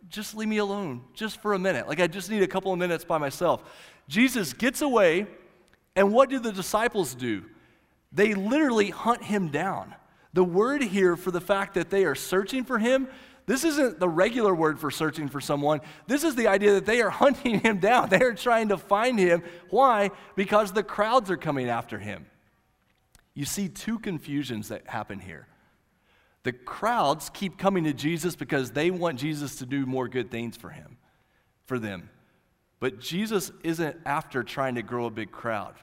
Just 0.07 0.35
leave 0.35 0.49
me 0.49 0.57
alone, 0.57 1.01
just 1.15 1.41
for 1.41 1.55
a 1.55 1.59
minute. 1.59 1.87
Like, 1.87 1.99
I 1.99 2.05
just 2.05 2.29
need 2.29 2.43
a 2.43 2.47
couple 2.47 2.71
of 2.71 2.77
minutes 2.77 3.03
by 3.03 3.17
myself. 3.17 3.63
Jesus 4.07 4.53
gets 4.53 4.83
away, 4.83 5.25
and 5.95 6.13
what 6.13 6.29
do 6.29 6.37
the 6.37 6.51
disciples 6.51 7.15
do? 7.15 7.43
They 8.11 8.35
literally 8.35 8.91
hunt 8.91 9.23
him 9.23 9.47
down. 9.47 9.95
The 10.33 10.43
word 10.43 10.83
here 10.83 11.15
for 11.15 11.31
the 11.31 11.41
fact 11.41 11.73
that 11.73 11.89
they 11.89 12.05
are 12.05 12.13
searching 12.13 12.63
for 12.63 12.77
him, 12.77 13.07
this 13.47 13.63
isn't 13.63 13.99
the 13.99 14.09
regular 14.09 14.53
word 14.53 14.77
for 14.77 14.91
searching 14.91 15.29
for 15.29 15.39
someone. 15.39 15.79
This 16.05 16.25
is 16.25 16.35
the 16.35 16.47
idea 16.47 16.73
that 16.73 16.85
they 16.85 17.01
are 17.01 17.09
hunting 17.23 17.61
him 17.61 17.79
down. 17.79 18.09
They 18.09 18.21
are 18.21 18.33
trying 18.33 18.69
to 18.69 18.77
find 18.77 19.17
him. 19.17 19.41
Why? 19.69 20.11
Because 20.35 20.73
the 20.73 20.83
crowds 20.83 21.31
are 21.31 21.37
coming 21.37 21.69
after 21.69 21.97
him. 21.97 22.25
You 23.33 23.45
see 23.45 23.69
two 23.69 23.99
confusions 23.99 24.67
that 24.67 24.87
happen 24.87 25.19
here. 25.19 25.47
The 26.43 26.51
crowds 26.53 27.29
keep 27.33 27.57
coming 27.57 27.85
to 27.85 27.93
Jesus 27.93 28.35
because 28.35 28.71
they 28.71 28.91
want 28.91 29.19
Jesus 29.19 29.55
to 29.57 29.65
do 29.65 29.85
more 29.85 30.07
good 30.07 30.29
things 30.29 30.57
for 30.57 30.69
him, 30.69 30.97
for 31.65 31.79
them. 31.79 32.09
But 32.79 32.99
Jesus 32.99 33.51
isn't 33.63 33.97
after 34.05 34.43
trying 34.43 34.75
to 34.75 34.81
grow 34.81 35.05
a 35.05 35.11
big 35.11 35.31
crowd. 35.31 35.75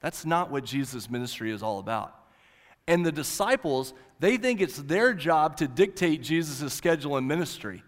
That's 0.00 0.26
not 0.26 0.50
what 0.50 0.64
Jesus' 0.64 1.08
ministry 1.08 1.52
is 1.52 1.62
all 1.62 1.78
about. 1.78 2.14
And 2.86 3.06
the 3.06 3.12
disciples, 3.12 3.94
they 4.18 4.36
think 4.36 4.60
it's 4.60 4.76
their 4.76 5.14
job 5.14 5.56
to 5.58 5.68
dictate 5.68 6.22
Jesus' 6.22 6.72
schedule 6.72 7.16
and 7.16 7.28
ministry. 7.28 7.82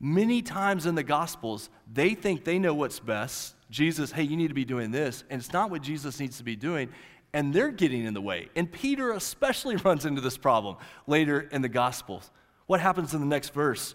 Many 0.00 0.42
times 0.42 0.86
in 0.86 0.94
the 0.94 1.02
Gospels, 1.02 1.70
they 1.92 2.14
think 2.14 2.44
they 2.44 2.58
know 2.58 2.74
what's 2.74 2.98
best. 2.98 3.54
Jesus, 3.70 4.10
hey, 4.10 4.24
you 4.24 4.36
need 4.36 4.48
to 4.48 4.54
be 4.54 4.64
doing 4.64 4.90
this. 4.90 5.24
And 5.30 5.40
it's 5.40 5.52
not 5.52 5.70
what 5.70 5.82
Jesus 5.82 6.18
needs 6.18 6.38
to 6.38 6.44
be 6.44 6.56
doing. 6.56 6.88
And 7.32 7.54
they're 7.54 7.70
getting 7.70 8.04
in 8.04 8.12
the 8.12 8.20
way. 8.20 8.48
And 8.56 8.70
Peter 8.70 9.12
especially 9.12 9.76
runs 9.84 10.04
into 10.04 10.20
this 10.20 10.36
problem 10.36 10.76
later 11.06 11.40
in 11.40 11.62
the 11.62 11.68
Gospels. 11.68 12.30
What 12.66 12.80
happens 12.80 13.14
in 13.14 13.20
the 13.20 13.26
next 13.26 13.54
verse? 13.54 13.94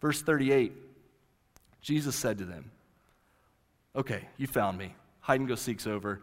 Verse 0.00 0.22
38 0.22 0.72
Jesus 1.80 2.16
said 2.16 2.38
to 2.38 2.44
them, 2.44 2.70
Okay, 3.94 4.28
you 4.36 4.46
found 4.46 4.76
me. 4.78 4.94
Hide 5.20 5.40
and 5.40 5.48
go 5.48 5.54
seek's 5.54 5.86
over. 5.86 6.22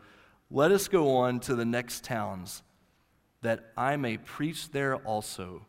Let 0.51 0.71
us 0.71 0.87
go 0.87 1.17
on 1.17 1.39
to 1.41 1.55
the 1.55 1.65
next 1.65 2.03
towns 2.03 2.61
that 3.45 3.71
I 3.77 3.95
may 3.95 4.17
preach 4.17 4.71
there 4.71 4.95
also, 4.95 5.65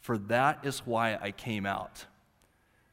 for 0.00 0.18
that 0.18 0.60
is 0.64 0.86
why 0.86 1.18
I 1.20 1.32
came 1.32 1.66
out. 1.66 2.06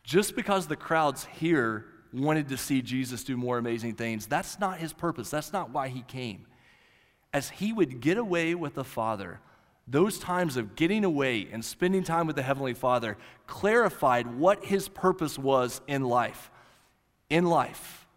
Just 0.04 0.36
because 0.36 0.66
the 0.66 0.76
crowds 0.76 1.26
here 1.26 1.86
wanted 2.12 2.50
to 2.50 2.58
see 2.58 2.82
Jesus 2.82 3.24
do 3.24 3.38
more 3.38 3.60
amazing 3.60 3.94
things, 3.94 4.26
that's 4.26 4.60
not 4.60 4.80
his 4.80 4.94
purpose. 4.94 5.30
That's 5.30 5.54
not 5.54 5.70
why 5.70 5.90
he 5.90 6.02
came. 6.02 6.48
As 7.32 7.50
he 7.50 7.72
would 7.72 8.02
get 8.02 8.18
away 8.18 8.56
with 8.56 8.74
the 8.74 8.84
Father, 8.84 9.40
those 9.88 10.18
times 10.18 10.58
of 10.58 10.76
getting 10.76 11.06
away 11.06 11.48
and 11.52 11.64
spending 11.64 12.04
time 12.04 12.26
with 12.26 12.36
the 12.36 12.42
Heavenly 12.42 12.74
Father 12.74 13.16
clarified 13.46 14.40
what 14.40 14.66
his 14.66 14.90
purpose 14.90 15.38
was 15.38 15.82
in 15.88 16.04
life. 16.04 16.50
In 17.30 17.46
life, 17.46 18.08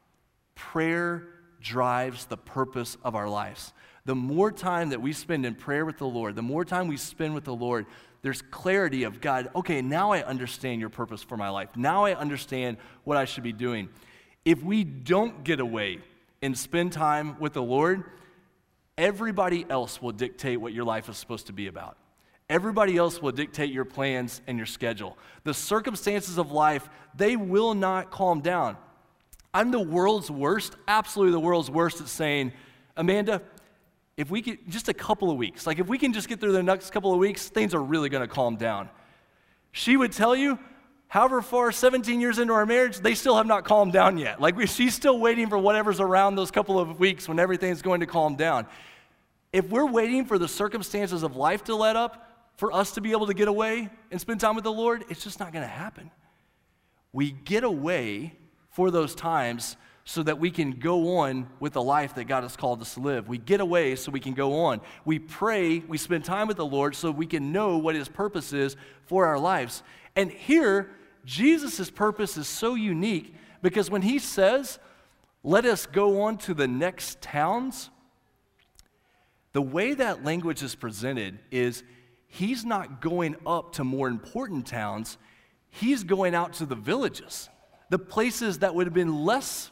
prayer 0.55 1.29
drives 1.61 2.25
the 2.25 2.39
purpose 2.39 2.97
of 3.05 3.15
our 3.15 3.29
lives 3.29 3.75
the 4.05 4.15
more 4.15 4.51
time 4.51 4.91
that 4.91 5.01
we 5.01 5.13
spend 5.13 5.47
in 5.47 5.55
prayer 5.55 5.85
with 5.85 5.99
the 5.99 6.07
Lord, 6.07 6.35
the 6.35 6.43
more 6.43 6.65
time 6.65 6.89
we 6.89 6.97
spend 6.97 7.35
with 7.35 7.45
the 7.45 7.55
Lord, 7.55 7.87
there's 8.23 8.43
clarity 8.43 9.05
of 9.05 9.21
God, 9.21 9.51
okay, 9.55 9.83
now 9.83 10.13
I 10.13 10.23
understand 10.23 10.81
your 10.81 10.91
purpose 10.91 11.23
for 11.23 11.37
my 11.37 11.49
life. 11.49 11.77
Now 11.77 12.05
I 12.05 12.15
understand 12.15 12.77
what 13.05 13.17
I 13.17 13.25
should 13.25 13.45
be 13.45 13.53
doing. 13.53 13.89
If 14.45 14.63
we 14.63 14.85
don't 14.85 15.45
get 15.45 15.61
away 15.61 15.99
and 16.41 16.57
spend 16.57 16.93
time 16.93 17.39
with 17.39 17.53
the 17.53 17.63
Lord, 17.63 18.05
everybody 18.99 19.65
else 19.69 20.03
will 20.03 20.13
dictate 20.13 20.61
what 20.61 20.73
your 20.73 20.85
life 20.85 21.09
is 21.09 21.17
supposed 21.17 21.47
to 21.47 21.53
be 21.53 21.67
about. 21.67 21.97
Everybody 22.49 22.97
else 22.97 23.23
will 23.23 23.33
dictate 23.33 23.73
your 23.73 23.85
plans 23.85 24.41
and 24.47 24.59
your 24.59 24.67
schedule. 24.67 25.17
The 25.45 25.55
circumstances 25.55 26.39
of 26.39 26.53
life, 26.53 26.89
they 27.17 27.37
will 27.37 27.75
not 27.75 28.11
calm 28.11 28.41
down. 28.41 28.77
I'm 29.55 29.71
the 29.71 29.81
world's 29.81 30.31
worst, 30.31 30.77
absolutely 30.89 31.33
the 31.33 31.41
world's 31.41 31.71
worst 31.71 32.01
at 32.01 32.09
saying, 32.09 32.53
Amanda, 32.97 33.43
if 34.17 34.31
we 34.31 34.43
get 34.43 34.69
just 34.69 34.89
a 34.89 34.95
couple 34.95 35.31
of 35.31 35.37
weeks, 35.37 35.67
like 35.67 35.79
if 35.79 35.89
we 35.89 35.99
can 35.99 36.13
just 36.13 36.29
get 36.29 36.41
through 36.41 36.53
the 36.53 36.63
next 36.63 36.91
couple 36.91 37.13
of 37.13 37.19
weeks, 37.19 37.49
things 37.49 37.75
are 37.75 37.83
really 37.83 38.09
going 38.09 38.21
to 38.21 38.33
calm 38.33 38.57
down. 38.57 38.89
She 39.73 39.97
would 39.97 40.13
tell 40.13 40.37
you, 40.37 40.59
however 41.09 41.41
far, 41.41 41.73
17 41.73 42.21
years 42.21 42.39
into 42.39 42.53
our 42.53 42.67
marriage, 42.67 42.99
they 42.99 43.15
still 43.15 43.37
have 43.37 43.47
not 43.47 43.65
calmed 43.65 43.93
down 43.93 44.19
yet. 44.19 44.41
Like 44.41 44.55
we, 44.55 44.67
she's 44.67 44.95
still 44.95 45.19
waiting 45.19 45.49
for 45.49 45.57
whatever's 45.57 45.99
around 45.99 46.37
those 46.37 46.51
couple 46.51 46.79
of 46.79 47.01
weeks 47.01 47.27
when 47.27 47.39
everything's 47.39 47.81
going 47.81 48.01
to 48.01 48.07
calm 48.07 48.37
down. 48.37 48.67
If 49.53 49.69
we're 49.71 49.87
waiting 49.87 50.27
for 50.27 50.39
the 50.39 50.49
circumstances 50.49 51.23
of 51.23 51.37
life 51.37 51.65
to 51.65 51.75
let 51.75 51.97
up 51.97 52.29
for 52.57 52.73
us 52.73 52.93
to 52.93 53.01
be 53.01 53.13
able 53.13 53.27
to 53.27 53.35
get 53.35 53.49
away 53.49 53.89
and 54.11 54.21
spend 54.21 54.41
time 54.41 54.55
with 54.55 54.65
the 54.65 54.73
Lord, 54.73 55.05
it's 55.09 55.25
just 55.25 55.41
not 55.41 55.53
going 55.53 55.65
to 55.65 55.69
happen. 55.69 56.11
We 57.13 57.31
get 57.31 57.65
away 57.65 58.35
for 58.71 58.91
those 58.91 59.15
times 59.15 59.77
so 60.05 60.23
that 60.23 60.39
we 60.39 60.51
can 60.51 60.73
go 60.73 61.19
on 61.19 61.49
with 61.61 61.75
the 61.75 61.83
life 61.83 62.17
that 62.17 62.25
God 62.25 62.43
has 62.43 62.57
called 62.57 62.81
us 62.81 62.95
to 62.95 63.01
live. 63.01 63.29
We 63.29 63.39
get 63.39 63.61
away 63.61 63.95
so 63.95 64.11
we 64.11 64.21
can 64.21 64.35
go 64.35 64.65
on. 64.65 64.81
We 65.05 65.19
pray, 65.19 65.79
we 65.79 65.97
spend 65.97 66.25
time 66.25 66.49
with 66.49 66.57
the 66.57 66.67
Lord 66.67 66.97
so 66.97 67.11
we 67.11 67.27
can 67.27 67.53
know 67.53 67.79
what 67.79 67.95
His 67.95 68.09
purpose 68.09 68.53
is 68.53 68.77
for 69.07 69.27
our 69.27 69.39
lives. 69.39 69.83
And 70.17 70.31
here, 70.31 70.91
Jesus' 71.25 71.89
purpose 71.91 72.37
is 72.37 72.49
so 72.49 72.75
unique 72.75 73.35
because 73.63 73.91
when 73.91 74.03
He 74.03 74.19
says, 74.19 74.81
let 75.45 75.65
us 75.65 75.87
go 75.87 76.23
on 76.23 76.37
to 76.39 76.55
the 76.55 76.69
next 76.69 77.21
towns, 77.21 77.91
the 79.53 79.63
way 79.63 79.95
that 79.95 80.25
language 80.25 80.63
is 80.63 80.75
presented 80.75 81.39
is 81.51 81.85
He's 82.27 82.65
not 82.65 83.01
going 83.01 83.37
up 83.47 83.75
to 83.75 83.85
more 83.85 84.09
important 84.09 84.67
towns, 84.67 85.17
He's 85.69 86.03
going 86.03 86.35
out 86.35 86.55
to 86.55 86.67
the 86.67 86.75
villages 86.75 87.49
the 87.93 87.99
places 87.99 88.61
that 88.61 88.75
would 88.75 88.87
have 88.87 88.95
been 88.95 89.23
less 89.23 89.71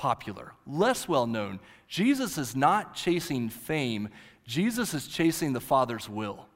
popular, 0.00 0.54
less 0.66 1.06
well 1.06 1.26
known. 1.26 1.60
Jesus 1.86 2.38
is 2.38 2.56
not 2.56 2.94
chasing 2.94 3.50
fame, 3.50 4.08
Jesus 4.46 4.94
is 4.94 5.06
chasing 5.06 5.52
the 5.52 5.60
Father's 5.60 6.08
will. 6.08 6.46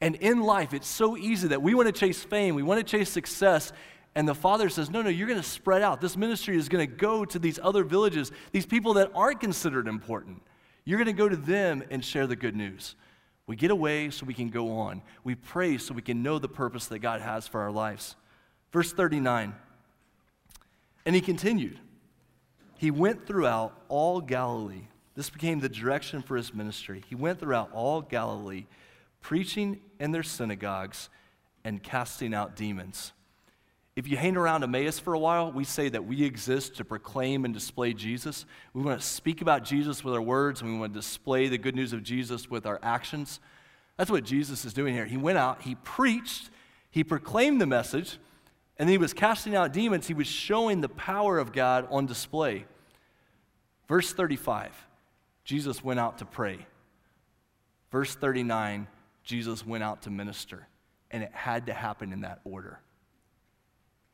And 0.00 0.16
in 0.16 0.42
life, 0.42 0.74
it's 0.74 0.88
so 0.88 1.16
easy 1.16 1.46
that 1.48 1.62
we 1.62 1.72
want 1.72 1.86
to 1.86 1.92
chase 1.92 2.24
fame, 2.24 2.56
we 2.56 2.64
want 2.64 2.84
to 2.84 2.84
chase 2.84 3.08
success, 3.08 3.72
and 4.16 4.26
the 4.26 4.34
Father 4.34 4.68
says, 4.68 4.90
No, 4.90 5.02
no, 5.02 5.08
you're 5.08 5.28
going 5.28 5.40
to 5.40 5.48
spread 5.48 5.82
out. 5.82 6.00
This 6.00 6.16
ministry 6.16 6.56
is 6.56 6.68
going 6.68 6.84
to 6.84 6.92
go 6.92 7.24
to 7.24 7.38
these 7.38 7.60
other 7.62 7.84
villages, 7.84 8.32
these 8.50 8.66
people 8.66 8.94
that 8.94 9.12
aren't 9.14 9.38
considered 9.38 9.86
important. 9.86 10.42
You're 10.84 10.98
going 10.98 11.06
to 11.06 11.12
go 11.12 11.28
to 11.28 11.36
them 11.36 11.84
and 11.90 12.04
share 12.04 12.26
the 12.26 12.34
good 12.34 12.56
news. 12.56 12.96
We 13.46 13.54
get 13.54 13.70
away 13.70 14.10
so 14.10 14.26
we 14.26 14.34
can 14.34 14.48
go 14.48 14.78
on. 14.78 15.00
We 15.22 15.36
pray 15.36 15.78
so 15.78 15.94
we 15.94 16.02
can 16.02 16.24
know 16.24 16.40
the 16.40 16.48
purpose 16.48 16.86
that 16.86 16.98
God 16.98 17.20
has 17.20 17.46
for 17.46 17.60
our 17.60 17.70
lives. 17.70 18.16
Verse 18.72 18.92
39 18.92 19.54
and 21.06 21.14
he 21.14 21.20
continued. 21.20 21.78
He 22.76 22.90
went 22.90 23.26
throughout 23.26 23.78
all 23.88 24.20
Galilee. 24.20 24.88
This 25.14 25.30
became 25.30 25.60
the 25.60 25.68
direction 25.68 26.22
for 26.22 26.36
his 26.36 26.52
ministry. 26.52 27.02
He 27.08 27.14
went 27.14 27.38
throughout 27.38 27.70
all 27.72 28.02
Galilee, 28.02 28.66
preaching 29.20 29.80
in 30.00 30.12
their 30.12 30.22
synagogues 30.22 31.08
and 31.64 31.82
casting 31.82 32.34
out 32.34 32.56
demons. 32.56 33.12
If 33.96 34.08
you 34.08 34.16
hang 34.16 34.36
around 34.36 34.64
Emmaus 34.64 34.98
for 34.98 35.14
a 35.14 35.18
while, 35.18 35.52
we 35.52 35.62
say 35.62 35.88
that 35.88 36.04
we 36.04 36.24
exist 36.24 36.76
to 36.76 36.84
proclaim 36.84 37.44
and 37.44 37.54
display 37.54 37.92
Jesus. 37.92 38.44
We 38.72 38.82
want 38.82 39.00
to 39.00 39.06
speak 39.06 39.40
about 39.40 39.62
Jesus 39.62 40.02
with 40.02 40.14
our 40.14 40.22
words, 40.22 40.60
and 40.60 40.72
we 40.72 40.78
want 40.78 40.92
to 40.94 40.98
display 40.98 41.46
the 41.46 41.58
good 41.58 41.76
news 41.76 41.92
of 41.92 42.02
Jesus 42.02 42.50
with 42.50 42.66
our 42.66 42.80
actions. 42.82 43.38
That's 43.96 44.10
what 44.10 44.24
Jesus 44.24 44.64
is 44.64 44.74
doing 44.74 44.94
here. 44.94 45.06
He 45.06 45.16
went 45.16 45.38
out, 45.38 45.62
he 45.62 45.76
preached, 45.76 46.50
he 46.90 47.04
proclaimed 47.04 47.60
the 47.60 47.66
message, 47.66 48.18
and 48.78 48.88
he 48.88 48.98
was 48.98 49.12
casting 49.12 49.54
out 49.54 49.72
demons, 49.72 50.06
he 50.06 50.14
was 50.14 50.26
showing 50.26 50.80
the 50.80 50.88
power 50.88 51.38
of 51.38 51.52
God 51.52 51.86
on 51.90 52.06
display. 52.06 52.64
Verse 53.88 54.12
35, 54.12 54.72
Jesus 55.44 55.84
went 55.84 56.00
out 56.00 56.18
to 56.18 56.24
pray. 56.24 56.66
Verse 57.92 58.14
39, 58.14 58.88
Jesus 59.22 59.64
went 59.64 59.84
out 59.84 60.02
to 60.02 60.10
minister. 60.10 60.66
And 61.10 61.22
it 61.22 61.30
had 61.32 61.66
to 61.66 61.72
happen 61.72 62.12
in 62.12 62.22
that 62.22 62.40
order. 62.44 62.80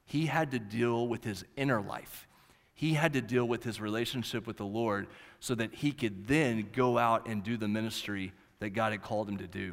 He 0.05 0.26
had 0.26 0.50
to 0.50 0.59
deal 0.59 1.09
with 1.09 1.25
his 1.25 1.45
inner 1.57 1.81
life. 1.81 2.26
He 2.75 2.95
had 2.95 3.14
to 3.14 3.23
deal 3.23 3.47
with 3.47 3.64
his 3.64 3.81
relationship 3.81 4.47
with 4.47 4.59
the 4.59 4.67
Lord 4.67 5.07
so 5.38 5.55
that 5.55 5.75
he 5.75 5.93
could 5.93 6.26
then 6.26 6.69
go 6.75 6.99
out 6.99 7.26
and 7.26 7.43
do 7.43 7.57
the 7.57 7.69
ministry 7.69 8.33
that 8.59 8.71
God 8.71 8.93
had 8.93 9.02
called 9.02 9.29
him 9.29 9.38
to 9.38 9.47
do. 9.47 9.73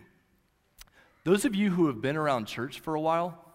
Those 1.25 1.43
of 1.43 1.55
you 1.55 1.71
who 1.71 1.87
have 1.87 2.01
been 2.01 2.15
around 2.15 2.45
church 2.45 2.79
for 2.79 2.95
a 2.95 3.01
while, 3.01 3.46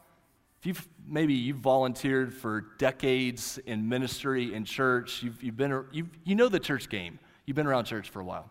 if 0.62 0.66
you've 0.66 0.88
maybe 1.08 1.34
you've 1.34 1.56
volunteered 1.56 2.32
for 2.32 2.60
decades 2.78 3.58
in 3.66 3.88
ministry 3.88 4.54
in 4.54 4.64
church, 4.64 5.20
you've, 5.20 5.42
you've 5.42 5.56
been, 5.56 5.84
you've, 5.90 6.08
you 6.22 6.36
know 6.36 6.48
the 6.48 6.60
church 6.60 6.88
game, 6.88 7.18
you've 7.44 7.56
been 7.56 7.66
around 7.66 7.86
church 7.86 8.10
for 8.10 8.20
a 8.20 8.24
while. 8.24 8.48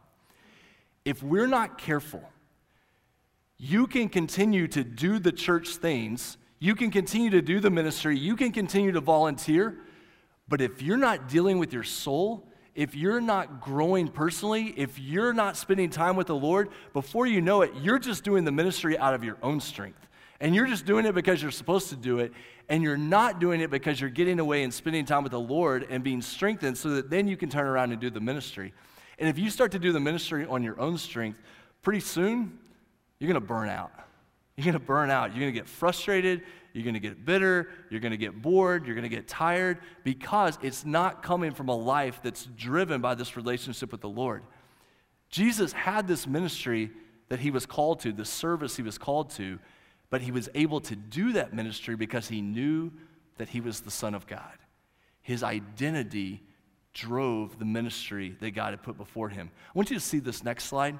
If 1.06 1.24
we're 1.24 1.48
not 1.48 1.78
careful, 1.78 2.22
you 3.58 3.88
can 3.88 4.10
continue 4.10 4.68
to 4.68 4.84
do 4.84 5.20
the 5.20 5.32
church 5.32 5.78
things, 5.78 6.38
you 6.60 6.76
can 6.76 6.92
continue 6.92 7.30
to 7.30 7.42
do 7.42 7.62
the 7.62 7.70
ministry, 7.70 8.18
you 8.18 8.36
can 8.36 8.52
continue 8.52 8.92
to 8.92 9.00
volunteer, 9.00 9.78
but 10.50 10.60
if 10.60 10.82
you're 10.82 10.98
not 10.98 11.30
dealing 11.30 11.60
with 11.60 11.72
your 11.72 11.86
soul, 11.86 12.46
if 12.76 12.94
you're 12.94 13.22
not 13.22 13.62
growing 13.62 14.10
personally, 14.10 14.74
if 14.76 15.00
you're 15.00 15.32
not 15.32 15.56
spending 15.56 15.90
time 15.90 16.18
with 16.18 16.28
the 16.28 16.36
Lord, 16.36 16.72
before 16.92 17.26
you 17.26 17.40
know 17.40 17.62
it, 17.62 17.72
you're 17.82 18.00
just 18.00 18.26
doing 18.26 18.44
the 18.44 18.52
ministry 18.52 18.98
out 18.98 19.14
of 19.14 19.24
your 19.24 19.38
own 19.42 19.62
strength 19.62 20.10
and 20.42 20.56
you're 20.56 20.66
just 20.66 20.86
doing 20.86 21.06
it 21.06 21.14
because 21.14 21.42
you're 21.42 21.52
supposed 21.52 21.90
to 21.90 21.96
do 21.96 22.20
it, 22.20 22.34
and 22.68 22.84
you're 22.84 22.98
not 22.98 23.40
doing 23.40 23.62
it 23.62 23.70
because 23.70 24.02
you're 24.02 24.10
getting 24.10 24.40
away 24.40 24.64
and 24.64 24.74
spending 24.74 25.06
time 25.06 25.24
with 25.24 25.32
the 25.32 25.40
Lord 25.40 25.86
and 25.90 26.04
being 26.04 26.22
strengthened 26.22 26.78
so 26.78 26.90
that 26.90 27.10
then 27.10 27.28
you 27.28 27.38
can 27.38 27.50
turn 27.50 27.68
around 27.68 27.92
and 27.92 28.02
do 28.02 28.10
the 28.10 28.20
ministry. 28.20 28.74
And 29.20 29.30
if 29.30 29.38
you 29.38 29.52
start 29.52 29.72
to 29.74 29.80
do 29.80 29.94
the 29.94 30.00
ministry 30.00 30.46
on 30.48 30.64
your 30.64 30.80
own 30.82 30.98
strength, 30.98 31.40
pretty 31.84 32.00
soon 32.00 32.58
you're 33.20 33.28
going 33.28 33.40
to 33.40 33.48
burn 33.48 33.70
out. 33.70 33.92
You're 34.58 34.66
going 34.66 34.74
to 34.74 34.80
burn 34.80 35.12
out. 35.12 35.32
You're 35.32 35.42
going 35.42 35.54
to 35.54 35.60
get 35.60 35.70
frustrated. 35.70 36.42
You're 36.74 36.84
going 36.84 36.96
to 36.96 37.00
get 37.00 37.24
bitter. 37.24 37.70
You're 37.90 38.00
going 38.00 38.12
to 38.12 38.18
get 38.18 38.42
bored. 38.42 38.86
You're 38.86 38.96
going 38.96 39.10
to 39.10 39.16
get 39.16 39.28
tired 39.28 39.78
because 40.04 40.58
it's 40.64 40.86
not 40.86 41.22
coming 41.22 41.54
from 41.54 41.70
a 41.70 41.76
life 41.76 42.20
that's 42.24 42.48
driven 42.58 43.00
by 43.00 43.14
this 43.14 43.38
relationship 43.38 43.92
with 43.92 44.02
the 44.02 44.10
Lord. 44.10 44.44
Jesus 45.30 45.72
had 45.72 46.08
this 46.08 46.26
ministry 46.26 46.90
that 47.30 47.40
he 47.40 47.52
was 47.52 47.66
called 47.66 48.00
to, 48.02 48.12
this 48.12 48.30
service 48.30 48.76
he 48.76 48.84
was 48.84 48.98
called 48.98 49.30
to, 49.32 49.60
but 50.12 50.22
he 50.22 50.32
was 50.32 50.50
able 50.54 50.82
to 50.82 50.96
do 50.96 51.34
that 51.34 51.54
ministry 51.54 51.96
because 51.96 52.28
he 52.28 52.42
knew 52.42 52.92
that 53.38 53.50
he 53.50 53.62
was 53.62 53.80
the 53.80 53.90
Son 53.90 54.14
of 54.14 54.28
God. 54.28 54.58
His 55.24 55.42
identity 55.42 56.44
drove 56.94 57.58
the 57.58 57.66
ministry 57.66 58.36
that 58.42 58.52
God 58.52 58.72
had 58.72 58.84
put 58.84 58.98
before 58.98 59.30
him. 59.30 59.50
I 59.68 59.72
want 59.74 59.90
you 59.90 59.96
to 59.96 60.02
see 60.02 60.20
this 60.20 60.44
next 60.44 60.66
slide. 60.66 61.00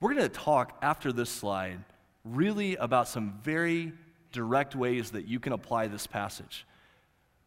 We're 0.00 0.14
going 0.14 0.22
to 0.22 0.28
talk 0.28 0.78
after 0.82 1.10
this 1.10 1.30
slide 1.30 1.82
really 2.24 2.76
about 2.76 3.08
some 3.08 3.38
very 3.42 3.92
direct 4.30 4.76
ways 4.76 5.12
that 5.12 5.26
you 5.26 5.40
can 5.40 5.54
apply 5.54 5.88
this 5.88 6.06
passage. 6.06 6.66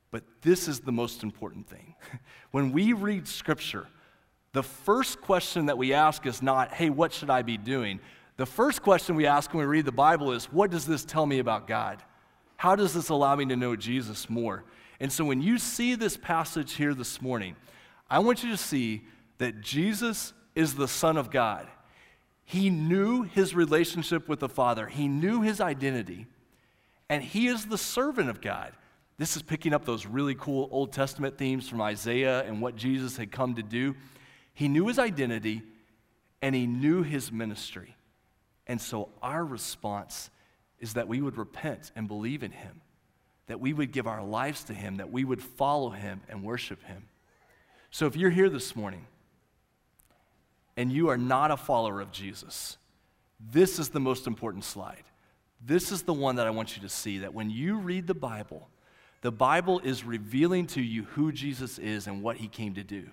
But 0.09 0.23
this 0.41 0.67
is 0.67 0.79
the 0.79 0.91
most 0.91 1.21
important 1.21 1.69
thing. 1.69 1.95
when 2.51 2.71
we 2.71 2.93
read 2.93 3.27
scripture, 3.27 3.87
the 4.53 4.63
first 4.63 5.21
question 5.21 5.67
that 5.67 5.77
we 5.77 5.93
ask 5.93 6.25
is 6.25 6.41
not, 6.41 6.73
hey, 6.73 6.89
what 6.89 7.13
should 7.13 7.29
I 7.29 7.43
be 7.43 7.57
doing? 7.57 7.99
The 8.41 8.47
first 8.47 8.81
question 8.81 9.15
we 9.15 9.27
ask 9.27 9.53
when 9.53 9.59
we 9.59 9.67
read 9.67 9.85
the 9.85 9.91
Bible 9.91 10.31
is, 10.31 10.45
What 10.45 10.71
does 10.71 10.87
this 10.87 11.05
tell 11.05 11.27
me 11.27 11.37
about 11.37 11.67
God? 11.67 12.01
How 12.57 12.75
does 12.75 12.91
this 12.91 13.09
allow 13.09 13.35
me 13.35 13.45
to 13.45 13.55
know 13.55 13.75
Jesus 13.75 14.31
more? 14.31 14.63
And 14.99 15.11
so 15.11 15.23
when 15.23 15.43
you 15.43 15.59
see 15.59 15.93
this 15.93 16.17
passage 16.17 16.73
here 16.73 16.95
this 16.95 17.21
morning, 17.21 17.55
I 18.09 18.17
want 18.17 18.43
you 18.43 18.49
to 18.49 18.57
see 18.57 19.03
that 19.37 19.61
Jesus 19.61 20.33
is 20.55 20.73
the 20.73 20.87
Son 20.87 21.17
of 21.17 21.29
God. 21.29 21.67
He 22.43 22.71
knew 22.71 23.21
his 23.21 23.53
relationship 23.53 24.27
with 24.27 24.39
the 24.39 24.49
Father, 24.49 24.87
he 24.87 25.07
knew 25.07 25.43
his 25.43 25.61
identity, 25.61 26.25
and 27.09 27.23
he 27.23 27.45
is 27.45 27.65
the 27.65 27.77
servant 27.77 28.31
of 28.31 28.41
God. 28.41 28.71
This 29.19 29.35
is 29.35 29.43
picking 29.43 29.71
up 29.71 29.85
those 29.85 30.07
really 30.07 30.33
cool 30.33 30.67
Old 30.71 30.93
Testament 30.93 31.37
themes 31.37 31.69
from 31.69 31.79
Isaiah 31.79 32.43
and 32.45 32.59
what 32.59 32.75
Jesus 32.75 33.17
had 33.17 33.31
come 33.31 33.53
to 33.53 33.61
do. 33.61 33.95
He 34.55 34.67
knew 34.67 34.87
his 34.87 34.97
identity 34.97 35.61
and 36.41 36.55
he 36.55 36.65
knew 36.65 37.03
his 37.03 37.31
ministry. 37.31 37.95
And 38.71 38.79
so 38.79 39.09
our 39.21 39.43
response 39.43 40.29
is 40.79 40.93
that 40.93 41.09
we 41.09 41.19
would 41.19 41.37
repent 41.37 41.91
and 41.93 42.07
believe 42.07 42.41
in 42.41 42.51
him, 42.51 42.79
that 43.47 43.59
we 43.59 43.73
would 43.73 43.91
give 43.91 44.07
our 44.07 44.23
lives 44.23 44.63
to 44.63 44.73
him, 44.73 44.95
that 44.95 45.11
we 45.11 45.25
would 45.25 45.43
follow 45.43 45.89
him 45.89 46.21
and 46.29 46.41
worship 46.41 46.81
him. 46.85 47.03
So 47.89 48.05
if 48.05 48.15
you're 48.15 48.29
here 48.29 48.49
this 48.49 48.73
morning 48.73 49.07
and 50.77 50.89
you 50.89 51.09
are 51.09 51.17
not 51.17 51.51
a 51.51 51.57
follower 51.57 51.99
of 51.99 52.13
Jesus, 52.13 52.77
this 53.51 53.77
is 53.77 53.89
the 53.89 53.99
most 53.99 54.25
important 54.25 54.63
slide. 54.63 55.03
This 55.61 55.91
is 55.91 56.03
the 56.03 56.13
one 56.13 56.37
that 56.37 56.47
I 56.47 56.51
want 56.51 56.77
you 56.77 56.81
to 56.83 56.87
see 56.87 57.17
that 57.17 57.33
when 57.33 57.49
you 57.49 57.75
read 57.75 58.07
the 58.07 58.13
Bible, 58.13 58.69
the 59.19 59.33
Bible 59.33 59.81
is 59.83 60.05
revealing 60.05 60.65
to 60.67 60.81
you 60.81 61.03
who 61.03 61.33
Jesus 61.33 61.77
is 61.77 62.07
and 62.07 62.23
what 62.23 62.37
he 62.37 62.47
came 62.47 62.75
to 62.75 62.85
do. 62.85 63.09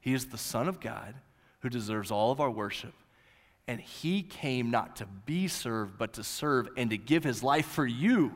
He 0.00 0.12
is 0.12 0.26
the 0.26 0.36
Son 0.36 0.68
of 0.68 0.80
God 0.80 1.14
who 1.60 1.70
deserves 1.70 2.10
all 2.10 2.30
of 2.30 2.42
our 2.42 2.50
worship. 2.50 2.92
And 3.68 3.80
he 3.80 4.22
came 4.22 4.70
not 4.70 4.96
to 4.96 5.06
be 5.06 5.48
served, 5.48 5.96
but 5.96 6.14
to 6.14 6.24
serve 6.24 6.68
and 6.76 6.90
to 6.90 6.98
give 6.98 7.24
his 7.24 7.42
life 7.42 7.66
for 7.66 7.86
you, 7.86 8.32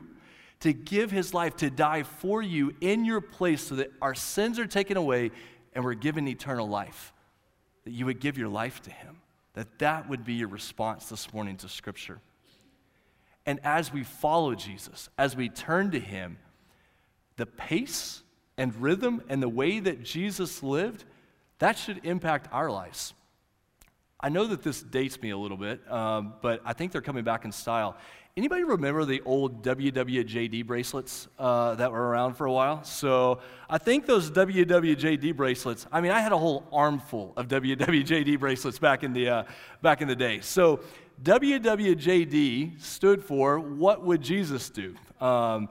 to 0.61 0.73
give 0.73 1.11
his 1.11 1.33
life, 1.33 1.55
to 1.57 1.69
die 1.69 2.03
for 2.03 2.41
you 2.41 2.73
in 2.81 3.05
your 3.05 3.21
place 3.21 3.61
so 3.63 3.75
that 3.75 3.91
our 4.01 4.15
sins 4.15 4.57
are 4.57 4.67
taken 4.67 4.97
away 4.97 5.31
and 5.73 5.83
we're 5.83 5.93
given 5.93 6.27
eternal 6.27 6.67
life. 6.67 7.13
That 7.83 7.91
you 7.91 8.05
would 8.05 8.19
give 8.19 8.37
your 8.37 8.47
life 8.47 8.81
to 8.83 8.89
him, 8.89 9.17
that 9.53 9.79
that 9.79 10.09
would 10.09 10.23
be 10.23 10.33
your 10.33 10.47
response 10.47 11.09
this 11.09 11.33
morning 11.33 11.57
to 11.57 11.69
Scripture. 11.69 12.19
And 13.45 13.59
as 13.63 13.93
we 13.93 14.03
follow 14.03 14.55
Jesus, 14.55 15.09
as 15.17 15.35
we 15.35 15.49
turn 15.49 15.91
to 15.91 15.99
him, 15.99 16.37
the 17.37 17.45
pace 17.45 18.23
and 18.57 18.75
rhythm 18.75 19.21
and 19.29 19.41
the 19.41 19.49
way 19.49 19.79
that 19.79 20.03
Jesus 20.03 20.63
lived, 20.63 21.05
that 21.59 21.77
should 21.77 22.01
impact 22.03 22.49
our 22.51 22.69
lives. 22.69 23.13
I 24.19 24.29
know 24.29 24.47
that 24.47 24.63
this 24.63 24.81
dates 24.81 25.21
me 25.21 25.29
a 25.29 25.37
little 25.37 25.57
bit, 25.57 25.89
um, 25.91 26.33
but 26.41 26.61
I 26.65 26.73
think 26.73 26.91
they're 26.91 27.01
coming 27.01 27.23
back 27.23 27.45
in 27.45 27.51
style. 27.51 27.95
Anybody 28.35 28.63
remember 28.63 29.05
the 29.05 29.21
old 29.21 29.63
WWJD 29.63 30.65
bracelets 30.65 31.27
uh, 31.37 31.75
that 31.75 31.91
were 31.91 32.07
around 32.09 32.33
for 32.33 32.45
a 32.45 32.51
while? 32.51 32.83
So 32.83 33.39
I 33.69 33.77
think 33.77 34.07
those 34.07 34.31
WWJD 34.31 35.35
bracelets. 35.35 35.85
I 35.91 36.01
mean, 36.01 36.11
I 36.11 36.19
had 36.19 36.31
a 36.31 36.37
whole 36.37 36.67
armful 36.71 37.33
of 37.37 37.47
WWJD 37.49 38.39
bracelets 38.39 38.79
back 38.79 39.03
in 39.03 39.13
the 39.13 39.29
uh, 39.29 39.43
back 39.83 40.01
in 40.01 40.07
the 40.07 40.15
day. 40.15 40.39
So 40.41 40.79
WWJD 41.23 42.81
stood 42.81 43.23
for 43.23 43.59
What 43.59 44.03
Would 44.03 44.21
Jesus 44.21 44.69
Do? 44.71 44.95
Um, 45.21 45.69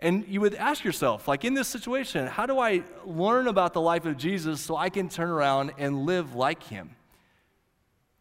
and 0.00 0.26
you 0.26 0.40
would 0.40 0.54
ask 0.54 0.84
yourself, 0.84 1.28
like 1.28 1.44
in 1.44 1.54
this 1.54 1.68
situation, 1.68 2.26
how 2.26 2.46
do 2.46 2.58
I 2.58 2.84
learn 3.04 3.48
about 3.48 3.72
the 3.74 3.80
life 3.80 4.04
of 4.06 4.16
Jesus 4.16 4.60
so 4.60 4.76
I 4.76 4.88
can 4.88 5.08
turn 5.08 5.28
around 5.28 5.72
and 5.78 6.04
live 6.04 6.34
like 6.34 6.62
him? 6.62 6.96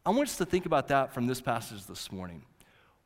I 0.06 0.10
want 0.10 0.30
us 0.30 0.38
to 0.38 0.46
think 0.46 0.66
about 0.66 0.88
that 0.88 1.14
from 1.14 1.28
this 1.28 1.42
passage 1.42 1.86
this 1.86 2.12
morning. 2.12 2.44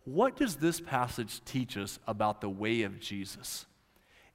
What 0.05 0.37
does 0.37 0.55
this 0.55 0.79
passage 0.79 1.43
teach 1.43 1.77
us 1.77 1.99
about 2.07 2.39
the 2.39 2.49
way 2.49 2.83
of 2.83 2.99
Jesus? 2.99 3.65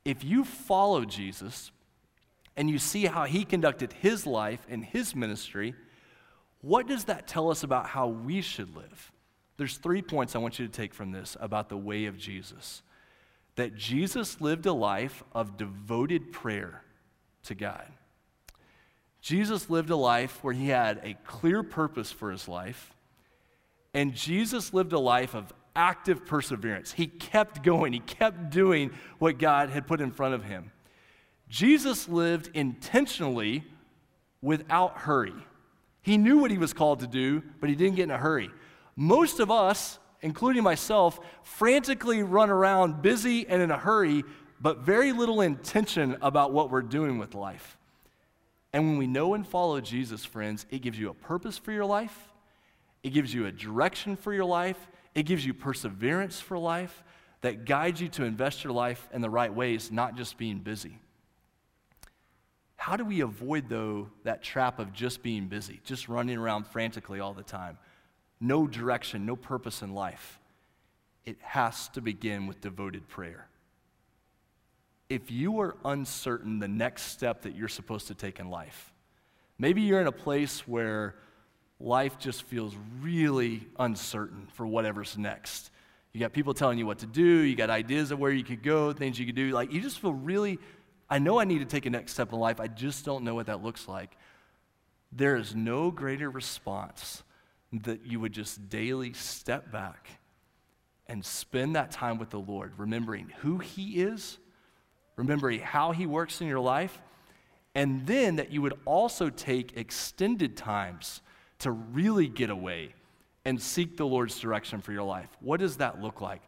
If 0.05 0.25
you 0.25 0.45
follow 0.45 1.05
Jesus 1.05 1.71
and 2.57 2.69
you 2.69 2.79
see 2.79 3.07
how 3.07 3.25
he 3.25 3.45
conducted 3.45 3.93
his 3.95 4.27
life 4.27 4.67
and 4.69 4.85
his 4.85 5.15
ministry, 5.15 5.75
what 6.61 6.87
does 6.87 7.05
that 7.05 7.27
tell 7.27 7.51
us 7.51 7.63
about 7.63 7.87
how 7.87 8.09
we 8.09 8.43
should 8.43 8.77
live? 8.77 9.13
There's 9.57 9.79
three 9.79 10.03
points 10.03 10.35
I 10.35 10.39
want 10.39 10.59
you 10.59 10.67
to 10.67 10.73
take 10.73 10.93
from 10.93 11.13
this 11.13 11.37
about 11.41 11.69
the 11.69 11.77
way 11.77 12.07
of 12.07 12.19
Jesus. 12.19 12.83
That 13.57 13.75
Jesus 13.75 14.41
lived 14.41 14.67
a 14.67 14.73
life 14.73 15.23
of 15.33 15.57
devoted 15.57 16.33
prayer 16.33 16.83
to 17.45 17.55
God. 17.55 17.87
Jesus 19.21 19.69
lived 19.69 19.91
a 19.91 19.97
life 19.97 20.43
where 20.43 20.55
he 20.55 20.69
had 20.69 21.01
a 21.03 21.15
clear 21.25 21.63
purpose 21.63 22.11
for 22.11 22.31
his 22.31 22.49
life, 22.49 22.95
and 23.93 24.15
Jesus 24.15 24.73
lived 24.73 24.93
a 24.93 24.99
life 24.99 25.35
of 25.35 25.53
active 25.77 26.25
perseverance. 26.27 26.93
He 26.93 27.07
kept 27.07 27.63
going, 27.63 27.93
he 27.93 28.01
kept 28.01 28.51
doing 28.51 28.91
what 29.19 29.39
God 29.39 29.71
had 29.71 29.87
put 29.87 30.01
in 30.01 30.11
front 30.11 30.35
of 30.35 30.45
him. 30.45 30.73
Jesus 31.49 32.09
lived 32.09 32.51
intentionally 32.55 33.65
without 34.41 34.99
hurry. 34.99 35.35
He 36.03 36.17
knew 36.17 36.39
what 36.39 36.51
he 36.51 36.59
was 36.59 36.73
called 36.73 37.01
to 37.01 37.07
do, 37.07 37.43
but 37.61 37.69
he 37.69 37.77
didn't 37.77 37.97
get 37.97 38.05
in 38.05 38.11
a 38.11 38.19
hurry. 38.19 38.51
Most 38.97 39.41
of 39.41 39.51
us, 39.51 39.99
including 40.23 40.63
myself, 40.63 41.21
frantically 41.43 42.23
run 42.23 42.51
around 42.51 43.03
busy 43.03 43.47
and 43.49 43.61
in 43.61 43.71
a 43.71 43.79
hurry, 43.79 44.25
but 44.61 44.79
very 44.79 45.13
little 45.13 45.41
intention 45.41 46.17
about 46.23 46.53
what 46.53 46.71
we're 46.71 46.83
doing 46.83 47.19
with 47.19 47.35
life. 47.35 47.77
And 48.73 48.87
when 48.87 48.99
we 48.99 49.07
know 49.07 49.35
and 49.35 49.47
follow 49.47 49.81
Jesus, 49.81 50.25
friends, 50.25 50.67
it 50.71 50.83
gives 50.83 50.99
you 50.99 51.11
a 51.11 51.15
purpose 51.15 51.59
for 51.59 51.73
your 51.73 51.85
life, 51.85 52.29
it 53.03 53.11
gives 53.11 53.33
you 53.33 53.47
a 53.47 53.53
direction 53.53 54.17
for 54.17 54.33
your 54.33 54.45
life, 54.45 54.89
it 55.15 55.25
gives 55.25 55.45
you 55.45 55.55
perseverance 55.55 56.41
for 56.41 56.59
life 56.59 57.03
that 57.41 57.65
guides 57.65 58.01
you 58.01 58.09
to 58.09 58.25
invest 58.25 58.63
your 58.63 58.73
life 58.73 59.09
in 59.13 59.23
the 59.23 59.31
right 59.31 59.53
ways, 59.53 59.91
not 59.91 60.15
just 60.15 60.37
being 60.37 60.59
busy. 60.59 60.99
How 62.77 62.97
do 62.97 63.05
we 63.05 63.21
avoid, 63.21 63.69
though, 63.69 64.09
that 64.25 64.43
trap 64.43 64.79
of 64.79 64.93
just 64.93 65.23
being 65.23 65.49
busy, 65.49 65.81
just 65.85 66.09
running 66.09 66.39
around 66.39 66.67
frantically 66.67 67.21
all 67.21 67.35
the 67.35 67.43
time? 67.43 67.79
No 68.41 68.67
direction, 68.67 69.27
no 69.27 69.37
purpose 69.37 69.83
in 69.83 69.95
life. 69.95 70.39
It 71.25 71.37
has 71.43 71.89
to 71.91 72.01
begin 72.01 72.47
with 72.47 72.61
devoted 72.61 73.09
prayer 73.09 73.49
if 75.11 75.29
you 75.31 75.61
are 75.61 75.77
uncertain 75.85 76.61
the 76.61 76.69
next 76.69 77.03
step 77.03 77.43
that 77.43 77.57
you're 77.57 77.69
supposed 77.69 78.07
to 78.07 78.15
take 78.15 78.39
in 78.39 78.49
life, 78.49 78.95
maybe 79.59 79.83
you're 79.83 80.01
in 80.01 80.07
a 80.07 80.13
place 80.13 80.67
where 80.69 81.17
life 81.81 82.17
just 82.19 82.45
feels 82.45 82.75
really 83.01 83.67
uncertain 83.79 84.47
for 84.55 84.67
whatever's 84.67 85.19
next. 85.19 85.73
You 86.13 86.21
got 86.21 86.33
people 86.33 86.55
telling 86.55 86.79
you 86.79 86.87
what 86.87 87.01
to 87.01 87.07
do, 87.07 87.23
you 87.23 87.57
got 87.57 87.71
ideas 87.71 88.13
of 88.13 88.21
where 88.21 88.31
you 88.31 88.45
could 88.45 88.63
go, 88.63 88.93
things 88.93 89.19
you 89.19 89.27
could 89.27 89.35
do. 89.35 89.51
Like, 89.51 89.73
you 89.73 89.81
just 89.81 89.99
feel 89.99 90.15
really, 90.15 90.61
I 91.09 91.19
know 91.19 91.41
I 91.41 91.45
need 91.45 91.59
to 91.59 91.65
take 91.65 91.87
a 91.87 91.91
next 91.91 92.13
step 92.13 92.33
in 92.33 92.39
life, 92.39 92.61
I 92.61 92.69
just 92.69 93.05
don't 93.05 93.25
know 93.25 93.35
what 93.35 93.47
that 93.47 93.65
looks 93.65 93.89
like. 93.89 94.17
There 95.11 95.37
is 95.37 95.57
no 95.57 95.91
greater 95.91 96.31
response 96.31 97.25
that 97.73 98.07
you 98.07 98.21
would 98.21 98.33
just 98.33 98.69
daily 98.69 99.13
step 99.13 99.73
back 99.73 100.09
and 101.09 101.25
spend 101.25 101.75
that 101.75 101.91
time 101.91 102.19
with 102.19 102.31
the 102.31 102.39
Lord, 102.39 102.75
remembering 102.77 103.33
who 103.41 103.59
He 103.59 104.01
is 104.01 104.39
remembering 105.21 105.61
how 105.61 105.93
He 105.93 106.07
works 106.07 106.41
in 106.41 106.49
your 106.49 106.61
life, 106.61 107.01
and 107.75 108.07
then 108.07 108.37
that 108.37 108.51
you 108.51 108.63
would 108.63 108.75
also 108.85 109.29
take 109.29 109.77
extended 109.77 110.57
times 110.57 111.21
to 111.61 111.71
really 111.71 112.27
get 112.27 112.51
away 112.51 112.95
and 113.45 113.61
seek 113.61 113.97
the 113.97 114.07
Lord's 114.07 114.41
direction 114.41 114.81
for 114.81 114.93
your 114.93 115.03
life. 115.03 115.29
What 115.41 115.61
does 115.61 115.77
that 115.77 116.01
look 116.01 116.21
like? 116.21 116.43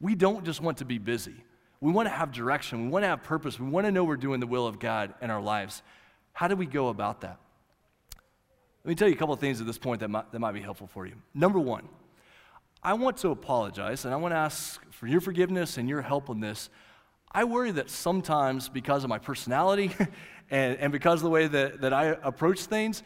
We 0.00 0.14
don't 0.14 0.44
just 0.44 0.60
want 0.60 0.78
to 0.78 0.84
be 0.84 0.98
busy. 0.98 1.34
We 1.80 1.92
want 1.92 2.06
to 2.06 2.14
have 2.14 2.32
direction. 2.32 2.86
We 2.86 2.88
want 2.88 3.04
to 3.04 3.08
have 3.08 3.22
purpose. 3.22 3.60
We 3.60 3.68
want 3.68 3.86
to 3.86 3.92
know 3.92 4.04
we're 4.04 4.16
doing 4.16 4.40
the 4.40 4.46
will 4.46 4.66
of 4.66 4.78
God 4.78 5.14
in 5.22 5.30
our 5.30 5.40
lives. 5.40 5.82
How 6.32 6.48
do 6.48 6.56
we 6.56 6.66
go 6.66 6.88
about 6.88 7.20
that? 7.20 7.38
Let 8.84 8.88
me 8.88 8.94
tell 8.96 9.08
you 9.08 9.14
a 9.14 9.18
couple 9.18 9.34
of 9.34 9.40
things 9.40 9.60
at 9.60 9.66
this 9.66 9.78
point 9.78 10.00
that 10.00 10.08
might, 10.08 10.30
that 10.32 10.38
might 10.38 10.52
be 10.52 10.60
helpful 10.60 10.86
for 10.88 11.06
you. 11.06 11.14
Number 11.32 11.58
one, 11.58 11.88
I 12.82 12.94
want 12.94 13.16
to 13.18 13.30
apologize 13.30 14.04
and 14.04 14.12
I 14.12 14.16
want 14.16 14.32
to 14.32 14.36
ask 14.36 14.80
for 14.92 15.06
your 15.06 15.20
forgiveness 15.20 15.78
and 15.78 15.88
your 15.88 16.02
help 16.02 16.28
in 16.28 16.40
this 16.40 16.70
I 17.36 17.44
worry 17.44 17.70
that 17.72 17.90
sometimes 17.90 18.70
because 18.70 19.04
of 19.04 19.10
my 19.10 19.18
personality 19.18 19.90
and, 20.50 20.78
and 20.78 20.90
because 20.90 21.18
of 21.20 21.24
the 21.24 21.28
way 21.28 21.46
that, 21.46 21.82
that 21.82 21.92
I 21.92 22.16
approach 22.22 22.60
things, 22.60 23.02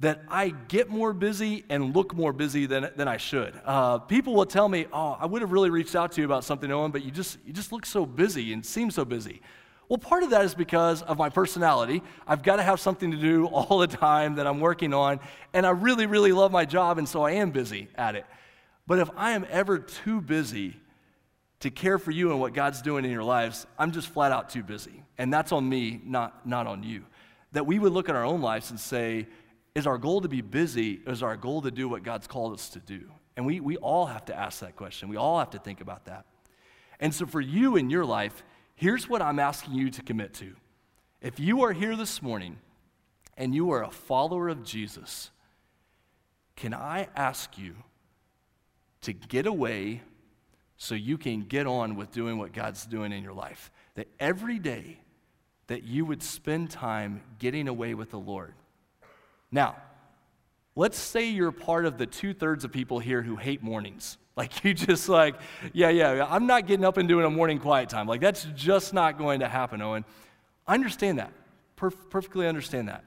that 0.00 0.20
I 0.28 0.48
get 0.48 0.88
more 0.88 1.12
busy 1.12 1.64
and 1.68 1.94
look 1.94 2.12
more 2.12 2.32
busy 2.32 2.66
than, 2.66 2.90
than 2.96 3.06
I 3.06 3.18
should. 3.18 3.54
Uh, 3.64 3.98
people 3.98 4.34
will 4.34 4.46
tell 4.46 4.68
me, 4.68 4.86
oh, 4.92 5.16
I 5.20 5.26
would 5.26 5.42
have 5.42 5.52
really 5.52 5.70
reached 5.70 5.94
out 5.94 6.10
to 6.12 6.20
you 6.20 6.24
about 6.24 6.42
something, 6.42 6.72
Owen, 6.72 6.90
but 6.90 7.04
you 7.04 7.12
just, 7.12 7.38
you 7.46 7.52
just 7.52 7.70
look 7.70 7.86
so 7.86 8.04
busy 8.04 8.52
and 8.52 8.66
seem 8.66 8.90
so 8.90 9.04
busy. 9.04 9.40
Well, 9.88 9.98
part 9.98 10.24
of 10.24 10.30
that 10.30 10.44
is 10.44 10.56
because 10.56 11.02
of 11.02 11.16
my 11.16 11.28
personality. 11.28 12.02
I've 12.26 12.42
got 12.42 12.56
to 12.56 12.64
have 12.64 12.80
something 12.80 13.12
to 13.12 13.16
do 13.16 13.46
all 13.52 13.78
the 13.78 13.86
time 13.86 14.34
that 14.34 14.48
I'm 14.48 14.58
working 14.58 14.92
on, 14.92 15.20
and 15.52 15.64
I 15.64 15.70
really, 15.70 16.06
really 16.06 16.32
love 16.32 16.50
my 16.50 16.64
job, 16.64 16.98
and 16.98 17.08
so 17.08 17.22
I 17.22 17.30
am 17.30 17.52
busy 17.52 17.86
at 17.94 18.16
it. 18.16 18.26
But 18.88 18.98
if 18.98 19.08
I 19.16 19.30
am 19.32 19.46
ever 19.50 19.78
too 19.78 20.20
busy 20.20 20.80
to 21.66 21.70
care 21.70 21.98
for 21.98 22.12
you 22.12 22.30
and 22.30 22.40
what 22.40 22.54
God's 22.54 22.80
doing 22.80 23.04
in 23.04 23.10
your 23.10 23.24
lives, 23.24 23.66
I'm 23.76 23.90
just 23.90 24.08
flat 24.08 24.30
out 24.30 24.50
too 24.50 24.62
busy. 24.62 25.02
And 25.18 25.32
that's 25.32 25.50
on 25.50 25.68
me, 25.68 26.00
not, 26.04 26.46
not 26.46 26.68
on 26.68 26.84
you. 26.84 27.04
That 27.52 27.66
we 27.66 27.80
would 27.80 27.92
look 27.92 28.08
at 28.08 28.14
our 28.14 28.24
own 28.24 28.40
lives 28.40 28.70
and 28.70 28.78
say, 28.78 29.26
is 29.74 29.84
our 29.84 29.98
goal 29.98 30.20
to 30.20 30.28
be 30.28 30.42
busy? 30.42 31.00
Is 31.06 31.24
our 31.24 31.36
goal 31.36 31.62
to 31.62 31.72
do 31.72 31.88
what 31.88 32.04
God's 32.04 32.28
called 32.28 32.52
us 32.52 32.68
to 32.70 32.78
do? 32.78 33.10
And 33.36 33.44
we, 33.44 33.58
we 33.58 33.76
all 33.78 34.06
have 34.06 34.24
to 34.26 34.38
ask 34.38 34.60
that 34.60 34.76
question. 34.76 35.08
We 35.08 35.16
all 35.16 35.40
have 35.40 35.50
to 35.50 35.58
think 35.58 35.80
about 35.80 36.04
that. 36.04 36.24
And 37.00 37.12
so 37.12 37.26
for 37.26 37.40
you 37.40 37.74
in 37.74 37.90
your 37.90 38.04
life, 38.04 38.44
here's 38.76 39.08
what 39.08 39.20
I'm 39.20 39.40
asking 39.40 39.74
you 39.74 39.90
to 39.90 40.02
commit 40.02 40.34
to. 40.34 40.54
If 41.20 41.40
you 41.40 41.64
are 41.64 41.72
here 41.72 41.96
this 41.96 42.22
morning 42.22 42.58
and 43.36 43.52
you 43.52 43.72
are 43.72 43.82
a 43.82 43.90
follower 43.90 44.48
of 44.48 44.62
Jesus, 44.62 45.30
can 46.54 46.72
I 46.72 47.08
ask 47.16 47.58
you 47.58 47.74
to 49.00 49.12
get 49.12 49.46
away 49.46 50.02
so 50.76 50.94
you 50.94 51.16
can 51.18 51.42
get 51.42 51.66
on 51.66 51.96
with 51.96 52.12
doing 52.12 52.38
what 52.38 52.52
God's 52.52 52.84
doing 52.86 53.12
in 53.12 53.22
your 53.22 53.32
life. 53.32 53.70
That 53.94 54.08
every 54.20 54.58
day 54.58 54.98
that 55.68 55.82
you 55.82 56.04
would 56.04 56.22
spend 56.22 56.70
time 56.70 57.22
getting 57.38 57.68
away 57.68 57.94
with 57.94 58.10
the 58.10 58.18
Lord. 58.18 58.54
Now, 59.50 59.76
let's 60.74 60.98
say 60.98 61.28
you're 61.28 61.52
part 61.52 61.86
of 61.86 61.98
the 61.98 62.06
two 62.06 62.34
thirds 62.34 62.64
of 62.64 62.72
people 62.72 62.98
here 62.98 63.22
who 63.22 63.36
hate 63.36 63.62
mornings. 63.62 64.18
Like 64.36 64.64
you 64.64 64.74
just 64.74 65.08
like, 65.08 65.36
yeah, 65.72 65.88
yeah, 65.88 66.26
I'm 66.28 66.46
not 66.46 66.66
getting 66.66 66.84
up 66.84 66.98
and 66.98 67.08
doing 67.08 67.24
a 67.24 67.30
morning 67.30 67.58
quiet 67.58 67.88
time. 67.88 68.06
Like 68.06 68.20
that's 68.20 68.46
just 68.54 68.92
not 68.92 69.16
going 69.16 69.40
to 69.40 69.48
happen, 69.48 69.80
Owen. 69.80 70.04
I 70.66 70.74
understand 70.74 71.20
that. 71.20 71.32
Perf- 71.78 72.10
perfectly 72.10 72.46
understand 72.46 72.88
that. 72.88 73.02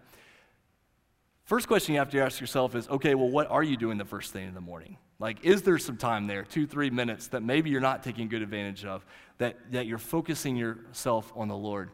First 1.43 1.67
question 1.67 1.93
you 1.93 1.99
have 1.99 2.09
to 2.09 2.19
ask 2.19 2.41
yourself 2.41 2.73
is 2.73 2.89
okay, 2.89 3.13
well, 3.13 3.29
what 3.29 3.45
are 3.51 3.61
you 3.61 3.77
doing 3.77 3.99
the 3.99 4.05
first 4.05 4.33
thing 4.33 4.47
in 4.47 4.55
the 4.55 4.59
morning? 4.59 4.97
Like, 5.19 5.43
is 5.43 5.63
there 5.63 5.77
some 5.77 5.97
time 5.97 6.27
there, 6.27 6.43
two, 6.43 6.65
three 6.65 6.89
minutes, 6.89 7.27
that 7.27 7.43
maybe 7.43 7.69
you're 7.69 7.81
not 7.81 8.03
taking 8.03 8.29
good 8.29 8.41
advantage 8.41 8.85
of, 8.85 9.05
that, 9.37 9.57
that 9.71 9.85
you're 9.85 9.97
focusing 9.97 10.55
yourself 10.55 11.31
on 11.35 11.49
the 11.49 11.57
Lord? 11.57 11.91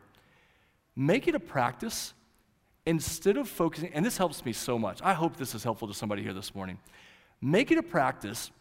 Make 0.96 1.28
it 1.28 1.34
a 1.34 1.40
practice 1.40 2.14
instead 2.86 3.38
of 3.38 3.50
focusing, 3.50 3.92
and 3.94 4.06
this 4.06 4.18
helps 4.18 4.46
me 4.46 4.54
so 4.54 4.78
much, 4.78 5.02
I 5.02 5.14
hope 5.14 5.38
this 5.38 5.56
is 5.56 5.64
helpful 5.64 5.88
to 5.88 5.94
somebody 5.94 6.22
here 6.22 6.34
this 6.34 6.54
morning. 6.54 6.78
Make 7.42 7.72
it 7.72 7.80
a 7.80 7.84
practice 7.84 8.52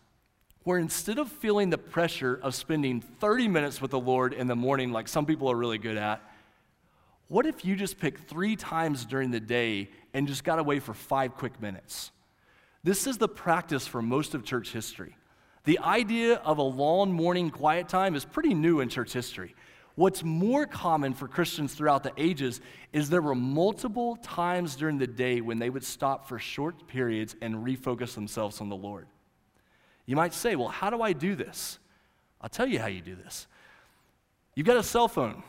where 0.62 0.78
instead 0.78 1.18
of 1.18 1.30
feeling 1.30 1.68
the 1.68 1.78
pressure 1.78 2.40
of 2.42 2.54
spending 2.54 3.02
30 3.02 3.48
minutes 3.48 3.82
with 3.82 3.90
the 3.90 4.00
Lord 4.00 4.32
in 4.32 4.46
the 4.46 4.56
morning, 4.56 4.92
like 4.92 5.08
some 5.08 5.26
people 5.26 5.50
are 5.50 5.56
really 5.56 5.76
good 5.76 5.98
at, 5.98 6.22
what 7.28 7.44
if 7.44 7.64
you 7.66 7.76
just 7.76 7.98
pick 7.98 8.18
three 8.18 8.56
times 8.56 9.04
during 9.04 9.30
the 9.30 9.40
day 9.40 9.90
and 10.14 10.26
just 10.26 10.42
got 10.42 10.58
away 10.58 10.78
for 10.80 10.94
five 10.94 11.34
quick 11.34 11.60
minutes? 11.60 12.10
This 12.84 13.06
is 13.06 13.16
the 13.16 13.28
practice 13.28 13.86
for 13.86 14.02
most 14.02 14.34
of 14.34 14.44
church 14.44 14.70
history. 14.70 15.16
The 15.64 15.78
idea 15.78 16.34
of 16.34 16.58
a 16.58 16.62
long 16.62 17.12
morning 17.12 17.48
quiet 17.48 17.88
time 17.88 18.14
is 18.14 18.26
pretty 18.26 18.52
new 18.52 18.80
in 18.80 18.90
church 18.90 19.14
history. 19.14 19.54
What's 19.94 20.22
more 20.22 20.66
common 20.66 21.14
for 21.14 21.26
Christians 21.26 21.72
throughout 21.72 22.02
the 22.02 22.12
ages 22.18 22.60
is 22.92 23.08
there 23.08 23.22
were 23.22 23.34
multiple 23.34 24.16
times 24.16 24.76
during 24.76 24.98
the 24.98 25.06
day 25.06 25.40
when 25.40 25.58
they 25.58 25.70
would 25.70 25.84
stop 25.84 26.28
for 26.28 26.38
short 26.38 26.86
periods 26.86 27.34
and 27.40 27.54
refocus 27.64 28.14
themselves 28.14 28.60
on 28.60 28.68
the 28.68 28.76
Lord. 28.76 29.06
You 30.04 30.16
might 30.16 30.34
say, 30.34 30.54
well, 30.54 30.68
how 30.68 30.90
do 30.90 31.00
I 31.00 31.14
do 31.14 31.34
this? 31.34 31.78
I'll 32.40 32.50
tell 32.50 32.66
you 32.66 32.80
how 32.80 32.88
you 32.88 33.00
do 33.00 33.14
this. 33.14 33.46
You've 34.54 34.66
got 34.66 34.76
a 34.76 34.82
cell 34.82 35.08
phone, 35.08 35.42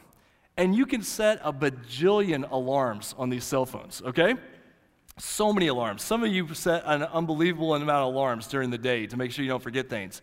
and 0.56 0.74
you 0.74 0.86
can 0.86 1.02
set 1.02 1.41
a 1.43 1.52
bajillion 1.52 2.50
alarms 2.50 3.13
on 3.17 3.30
these 3.30 3.43
cell 3.43 3.65
phones, 3.65 4.02
okay? 4.06 4.36
So 5.17 5.54
many 5.54 5.67
alarms. 5.67 6.04
Some 6.04 6.23
of 6.23 6.34
you 6.34 6.54
set 6.54 6.84
an 6.86 7.04
unbelievable 7.04 7.73
amount 7.73 7.89
of 7.89 8.13
alarms 8.13 8.47
during 8.47 8.69
the 8.69 8.78
day 8.78 9.08
to 9.08 9.15
make 9.15 9.32
sure 9.32 9.43
you 9.43 9.49
don't 9.49 9.63
forget 9.63 9.89
things. 9.89 10.21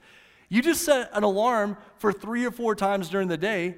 You 0.50 0.60
just 0.60 0.82
set 0.82 1.08
an 1.14 1.22
alarm 1.22 1.78
for 1.96 2.12
three 2.12 2.44
or 2.44 2.50
four 2.50 2.74
times 2.74 3.08
during 3.08 3.28
the 3.28 3.38
day, 3.38 3.76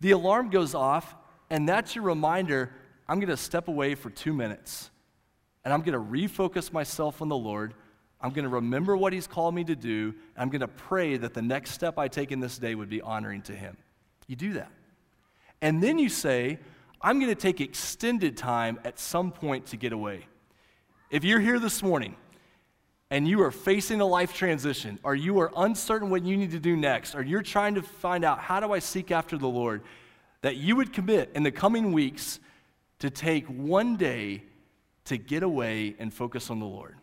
the 0.00 0.10
alarm 0.10 0.50
goes 0.50 0.74
off, 0.74 1.14
and 1.48 1.66
that's 1.66 1.94
your 1.94 2.04
reminder 2.04 2.70
I'm 3.08 3.20
going 3.20 3.30
to 3.30 3.36
step 3.36 3.68
away 3.68 3.94
for 3.94 4.10
two 4.10 4.34
minutes, 4.34 4.90
and 5.64 5.72
I'm 5.72 5.80
going 5.80 5.94
to 5.94 5.98
refocus 5.98 6.72
myself 6.72 7.22
on 7.22 7.28
the 7.28 7.36
Lord. 7.36 7.74
I'm 8.20 8.30
going 8.30 8.44
to 8.44 8.50
remember 8.50 8.96
what 8.96 9.14
He's 9.14 9.26
called 9.26 9.54
me 9.54 9.64
to 9.64 9.74
do, 9.74 10.14
I'm 10.36 10.50
going 10.50 10.60
to 10.60 10.68
pray 10.68 11.16
that 11.16 11.32
the 11.32 11.42
next 11.42 11.70
step 11.70 11.98
I 11.98 12.06
take 12.06 12.32
in 12.32 12.40
this 12.40 12.58
day 12.58 12.74
would 12.74 12.90
be 12.90 13.00
honoring 13.00 13.40
to 13.42 13.52
Him. 13.52 13.78
You 14.26 14.36
do 14.36 14.52
that. 14.52 14.70
And 15.62 15.82
then 15.82 15.98
you 15.98 16.10
say, 16.10 16.58
I'm 17.00 17.18
going 17.18 17.34
to 17.34 17.40
take 17.40 17.60
extended 17.60 18.36
time 18.36 18.78
at 18.84 18.98
some 18.98 19.32
point 19.32 19.66
to 19.68 19.76
get 19.76 19.92
away. 19.92 20.26
If 21.10 21.24
you're 21.24 21.40
here 21.40 21.58
this 21.58 21.82
morning 21.82 22.14
and 23.10 23.26
you 23.26 23.42
are 23.42 23.50
facing 23.50 24.00
a 24.00 24.06
life 24.06 24.32
transition, 24.32 25.00
or 25.02 25.16
you 25.16 25.40
are 25.40 25.50
uncertain 25.56 26.08
what 26.08 26.24
you 26.24 26.36
need 26.36 26.52
to 26.52 26.60
do 26.60 26.76
next, 26.76 27.16
or 27.16 27.22
you're 27.22 27.42
trying 27.42 27.74
to 27.74 27.82
find 27.82 28.24
out 28.24 28.38
how 28.38 28.60
do 28.60 28.72
I 28.72 28.78
seek 28.78 29.10
after 29.10 29.36
the 29.36 29.48
Lord, 29.48 29.82
that 30.42 30.56
you 30.56 30.76
would 30.76 30.92
commit 30.92 31.32
in 31.34 31.42
the 31.42 31.50
coming 31.50 31.90
weeks 31.90 32.38
to 33.00 33.10
take 33.10 33.44
one 33.46 33.96
day 33.96 34.44
to 35.06 35.16
get 35.16 35.42
away 35.42 35.96
and 35.98 36.14
focus 36.14 36.48
on 36.48 36.60
the 36.60 36.66
Lord. 36.66 36.94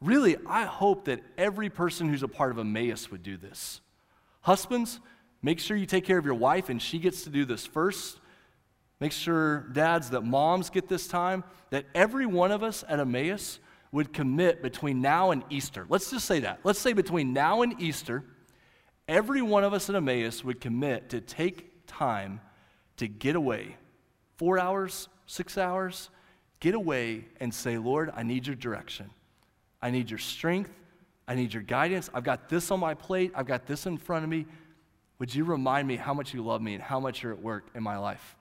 Really, 0.00 0.38
I 0.46 0.64
hope 0.64 1.04
that 1.04 1.20
every 1.36 1.68
person 1.68 2.08
who's 2.08 2.22
a 2.22 2.28
part 2.28 2.50
of 2.50 2.58
Emmaus 2.58 3.10
would 3.10 3.22
do 3.22 3.36
this. 3.36 3.82
Husbands, 4.40 5.00
make 5.42 5.58
sure 5.58 5.76
you 5.76 5.86
take 5.86 6.06
care 6.06 6.16
of 6.16 6.24
your 6.24 6.34
wife 6.34 6.70
and 6.70 6.80
she 6.80 6.98
gets 6.98 7.24
to 7.24 7.30
do 7.30 7.44
this 7.44 7.66
first. 7.66 8.18
Make 9.00 9.12
sure, 9.12 9.68
dads, 9.72 10.10
that 10.10 10.22
moms 10.22 10.70
get 10.70 10.88
this 10.88 11.06
time, 11.06 11.44
that 11.70 11.84
every 11.94 12.26
one 12.26 12.50
of 12.50 12.62
us 12.62 12.82
at 12.88 12.98
Emmaus 12.98 13.58
would 13.92 14.12
commit 14.12 14.62
between 14.62 15.00
now 15.00 15.30
and 15.30 15.44
Easter. 15.50 15.86
Let's 15.88 16.10
just 16.10 16.26
say 16.26 16.40
that. 16.40 16.60
Let's 16.64 16.78
say 16.78 16.92
between 16.92 17.32
now 17.32 17.62
and 17.62 17.80
Easter, 17.80 18.24
every 19.06 19.42
one 19.42 19.64
of 19.64 19.74
us 19.74 19.90
at 19.90 19.96
Emmaus 19.96 20.42
would 20.44 20.60
commit 20.60 21.10
to 21.10 21.20
take 21.20 21.86
time 21.86 22.40
to 22.96 23.06
get 23.06 23.36
away. 23.36 23.76
Four 24.36 24.58
hours, 24.58 25.08
six 25.26 25.58
hours, 25.58 26.10
get 26.60 26.74
away 26.74 27.26
and 27.40 27.52
say, 27.52 27.78
Lord, 27.78 28.10
I 28.14 28.22
need 28.22 28.46
your 28.46 28.56
direction. 28.56 29.10
I 29.82 29.90
need 29.90 30.10
your 30.10 30.18
strength. 30.18 30.70
I 31.28 31.34
need 31.34 31.52
your 31.52 31.62
guidance. 31.62 32.08
I've 32.14 32.24
got 32.24 32.48
this 32.48 32.70
on 32.70 32.80
my 32.80 32.94
plate. 32.94 33.32
I've 33.34 33.46
got 33.46 33.66
this 33.66 33.86
in 33.86 33.98
front 33.98 34.24
of 34.24 34.30
me. 34.30 34.46
Would 35.18 35.34
you 35.34 35.44
remind 35.44 35.88
me 35.88 35.96
how 35.96 36.14
much 36.14 36.32
you 36.34 36.42
love 36.42 36.62
me 36.62 36.74
and 36.74 36.82
how 36.82 37.00
much 37.00 37.22
you're 37.22 37.32
at 37.32 37.42
work 37.42 37.66
in 37.74 37.82
my 37.82 37.98
life? 37.98 38.35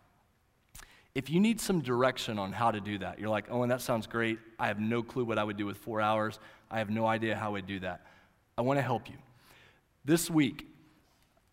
If 1.15 1.29
you 1.29 1.39
need 1.39 1.61
some 1.61 1.79
direction 1.79 2.37
on 2.37 2.51
how 2.51 2.71
to 2.71 2.81
do 2.81 2.97
that, 2.97 3.19
you're 3.19 3.29
like, 3.29 3.45
oh, 3.49 3.63
and 3.63 3.71
that 3.71 3.79
sounds 3.79 4.05
great. 4.05 4.37
I 4.59 4.67
have 4.67 4.79
no 4.81 5.01
clue 5.01 5.23
what 5.23 5.37
I 5.37 5.45
would 5.45 5.55
do 5.55 5.65
with 5.65 5.77
four 5.77 6.01
hours. 6.01 6.39
I 6.69 6.79
have 6.79 6.89
no 6.89 7.07
idea 7.07 7.37
how 7.37 7.55
I'd 7.55 7.65
do 7.65 7.79
that. 7.79 8.05
I 8.57 8.61
want 8.61 8.77
to 8.79 8.81
help 8.81 9.09
you. 9.09 9.15
This 10.03 10.29
week, 10.29 10.67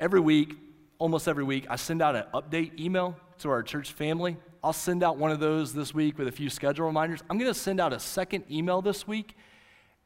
every 0.00 0.18
week, 0.18 0.56
almost 0.98 1.28
every 1.28 1.44
week, 1.44 1.66
I 1.70 1.76
send 1.76 2.02
out 2.02 2.16
an 2.16 2.24
update 2.34 2.78
email 2.78 3.16
to 3.38 3.50
our 3.50 3.62
church 3.62 3.92
family. 3.92 4.36
I'll 4.64 4.72
send 4.72 5.04
out 5.04 5.16
one 5.16 5.30
of 5.30 5.38
those 5.38 5.72
this 5.72 5.94
week 5.94 6.18
with 6.18 6.26
a 6.26 6.32
few 6.32 6.50
schedule 6.50 6.86
reminders. 6.86 7.20
I'm 7.30 7.38
going 7.38 7.52
to 7.52 7.58
send 7.58 7.80
out 7.80 7.92
a 7.92 8.00
second 8.00 8.44
email 8.50 8.82
this 8.82 9.06
week, 9.06 9.36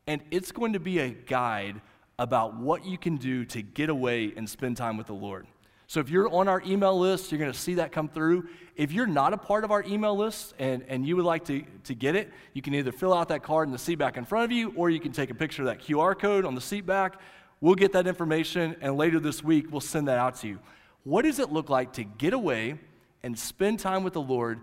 and 0.06 0.22
it's 0.30 0.52
going 0.52 0.74
to 0.74 0.80
be 0.80 0.98
a 0.98 1.08
guide 1.08 1.80
about 2.18 2.56
what 2.56 2.84
you 2.84 2.98
can 2.98 3.16
do 3.16 3.44
to 3.46 3.62
get 3.62 3.88
away 3.88 4.32
and 4.36 4.48
spend 4.48 4.76
time 4.76 4.98
with 4.98 5.06
the 5.06 5.14
Lord. 5.14 5.46
So 5.86 6.00
if 6.00 6.10
you're 6.10 6.28
on 6.28 6.48
our 6.48 6.60
email 6.66 6.98
list, 6.98 7.30
you're 7.30 7.38
going 7.38 7.52
to 7.52 7.58
see 7.58 7.74
that 7.74 7.92
come 7.92 8.08
through. 8.08 8.48
If 8.74 8.92
you're 8.92 9.06
not 9.06 9.32
a 9.32 9.36
part 9.36 9.64
of 9.64 9.70
our 9.70 9.84
email 9.84 10.16
list 10.16 10.54
and, 10.58 10.84
and 10.88 11.06
you 11.06 11.16
would 11.16 11.24
like 11.24 11.44
to, 11.46 11.62
to 11.84 11.94
get 11.94 12.16
it, 12.16 12.30
you 12.54 12.62
can 12.62 12.74
either 12.74 12.92
fill 12.92 13.14
out 13.14 13.28
that 13.28 13.42
card 13.42 13.68
in 13.68 13.72
the 13.72 13.78
seat 13.78 13.94
back 13.94 14.16
in 14.16 14.24
front 14.24 14.44
of 14.44 14.52
you, 14.52 14.72
or 14.76 14.90
you 14.90 15.00
can 15.00 15.12
take 15.12 15.30
a 15.30 15.34
picture 15.34 15.62
of 15.62 15.66
that 15.66 15.80
QR 15.80 16.18
code 16.18 16.44
on 16.44 16.54
the 16.54 16.60
seat 16.60 16.84
back. 16.84 17.20
We'll 17.60 17.76
get 17.76 17.92
that 17.92 18.06
information, 18.06 18.76
and 18.80 18.96
later 18.96 19.18
this 19.18 19.42
week, 19.42 19.70
we'll 19.70 19.80
send 19.80 20.08
that 20.08 20.18
out 20.18 20.36
to 20.36 20.48
you. 20.48 20.58
What 21.04 21.22
does 21.22 21.38
it 21.38 21.52
look 21.52 21.70
like 21.70 21.94
to 21.94 22.04
get 22.04 22.32
away 22.32 22.78
and 23.22 23.38
spend 23.38 23.78
time 23.78 24.02
with 24.02 24.12
the 24.12 24.20
Lord? 24.20 24.60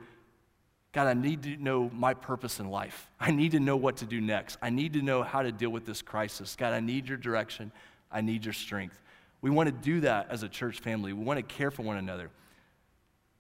God, 0.92 1.08
I 1.08 1.14
need 1.14 1.42
to 1.44 1.58
know 1.58 1.90
my 1.92 2.14
purpose 2.14 2.60
in 2.60 2.70
life. 2.70 3.10
I 3.20 3.32
need 3.32 3.54
to 3.54 3.60
know 3.60 3.78
what 3.78 3.98
to 3.98 4.06
do 4.06 4.22
next. 4.22 4.58
I 4.62 4.70
need 4.70 4.94
to 4.94 5.02
know 5.02 5.24
how 5.24 5.42
to 5.42 5.52
deal 5.52 5.72
with 5.72 5.86
this 5.86 6.04
crisis. 6.04 6.56
God, 6.56 6.72
I 6.74 6.82
need 6.82 7.08
your 7.08 7.18
direction. 7.18 7.72
I 8.12 8.22
need 8.22 8.46
your 8.46 8.54
strength. 8.54 9.02
We 9.44 9.50
want 9.50 9.68
to 9.68 9.74
do 9.74 10.00
that 10.00 10.28
as 10.30 10.42
a 10.44 10.48
church 10.48 10.80
family. 10.80 11.12
We 11.12 11.26
want 11.26 11.38
to 11.38 11.44
care 11.44 11.70
for 11.70 11.82
one 11.82 11.98
another. 11.98 12.32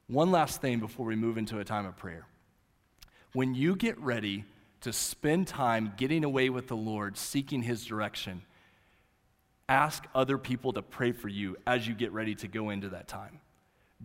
One 0.08 0.32
last 0.32 0.60
thing 0.60 0.82
before 0.82 1.06
we 1.06 1.16
move 1.16 1.38
into 1.38 1.60
a 1.60 1.64
time 1.64 1.86
of 1.86 1.96
prayer. 1.96 2.28
When 3.32 3.56
you 3.56 3.78
get 3.78 3.98
ready 4.00 4.44
to 4.82 4.92
spend 4.92 5.48
time 5.48 5.94
getting 5.96 6.26
away 6.26 6.50
with 6.50 6.68
the 6.68 6.76
Lord, 6.76 7.18
seeking 7.18 7.62
His 7.62 7.86
direction, 7.86 8.42
ask 9.70 10.06
other 10.14 10.38
people 10.38 10.74
to 10.74 10.82
pray 10.82 11.14
for 11.14 11.30
you 11.30 11.56
as 11.66 11.88
you 11.88 11.94
get 11.94 12.12
ready 12.12 12.36
to 12.36 12.50
go 12.50 12.70
into 12.70 12.90
that 12.90 13.08
time. 13.08 13.40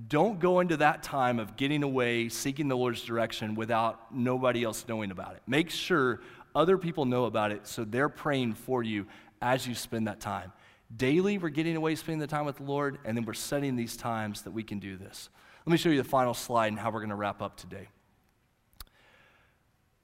Don't 0.07 0.39
go 0.39 0.61
into 0.61 0.77
that 0.77 1.03
time 1.03 1.41
of 1.41 1.57
getting 1.57 1.83
away, 1.83 2.29
seeking 2.29 2.69
the 2.69 2.77
Lord's 2.77 3.03
direction 3.03 3.57
without 3.57 4.15
nobody 4.15 4.63
else 4.63 4.85
knowing 4.87 5.11
about 5.11 5.35
it. 5.35 5.43
Make 5.49 5.69
sure 5.69 6.21
other 6.55 6.79
people 6.79 7.07
know 7.07 7.25
about 7.25 7.51
it 7.51 7.67
so 7.67 7.85
they're 7.85 8.09
praying 8.09 8.55
for 8.55 8.85
you 8.85 9.09
as 9.43 9.67
you 9.67 9.75
spend 9.75 10.07
that 10.07 10.21
time. 10.21 10.53
Daily, 10.94 11.37
we're 11.37 11.51
getting 11.51 11.77
away, 11.77 11.94
spending 11.94 12.20
the 12.20 12.27
time 12.27 12.46
with 12.46 12.57
the 12.57 12.62
Lord, 12.62 12.98
and 13.05 13.16
then 13.16 13.24
we're 13.24 13.35
setting 13.35 13.77
these 13.77 13.96
times 13.96 14.42
that 14.42 14.53
we 14.53 14.62
can 14.62 14.79
do 14.79 14.96
this. 14.96 15.29
Let 15.66 15.72
me 15.72 15.77
show 15.77 15.90
you 15.90 16.03
the 16.03 16.09
final 16.09 16.33
slide 16.33 16.68
and 16.68 16.79
how 16.79 16.90
we're 16.90 17.01
going 17.01 17.11
to 17.11 17.16
wrap 17.16 17.42
up 17.42 17.57
today. 17.57 17.88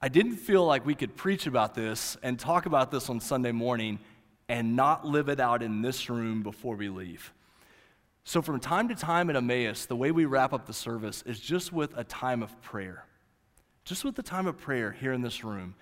I 0.02 0.08
didn't 0.08 0.36
feel 0.36 0.66
like 0.66 0.84
we 0.84 0.94
could 0.94 1.16
preach 1.16 1.46
about 1.46 1.74
this 1.74 2.18
and 2.22 2.38
talk 2.38 2.66
about 2.66 2.90
this 2.90 3.08
on 3.08 3.20
Sunday 3.20 3.52
morning 3.52 3.98
and 4.50 4.76
not 4.76 5.06
live 5.06 5.30
it 5.30 5.40
out 5.40 5.62
in 5.62 5.80
this 5.80 6.10
room 6.10 6.42
before 6.42 6.76
we 6.76 6.90
leave. 6.90 7.32
So, 8.24 8.42
from 8.42 8.60
time 8.60 8.88
to 8.88 8.94
time 8.94 9.30
at 9.30 9.36
Emmaus, 9.36 9.86
the 9.86 9.96
way 9.96 10.10
we 10.10 10.26
wrap 10.26 10.52
up 10.52 10.66
the 10.66 10.74
service 10.74 11.22
is 11.24 11.40
just 11.40 11.72
with 11.72 11.96
a 11.96 12.04
time 12.04 12.42
of 12.42 12.60
prayer. 12.60 13.06
Just 13.86 14.04
with 14.04 14.14
the 14.14 14.22
time 14.22 14.46
of 14.46 14.58
prayer 14.58 14.92
here 14.92 15.14
in 15.14 15.22
this 15.22 15.44
room. 15.44 15.74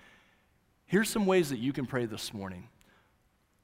Here's 0.85 1.09
some 1.09 1.25
ways 1.25 1.49
that 1.49 1.59
you 1.59 1.73
can 1.73 1.85
pray 1.85 2.05
this 2.05 2.33
morning. 2.33 2.69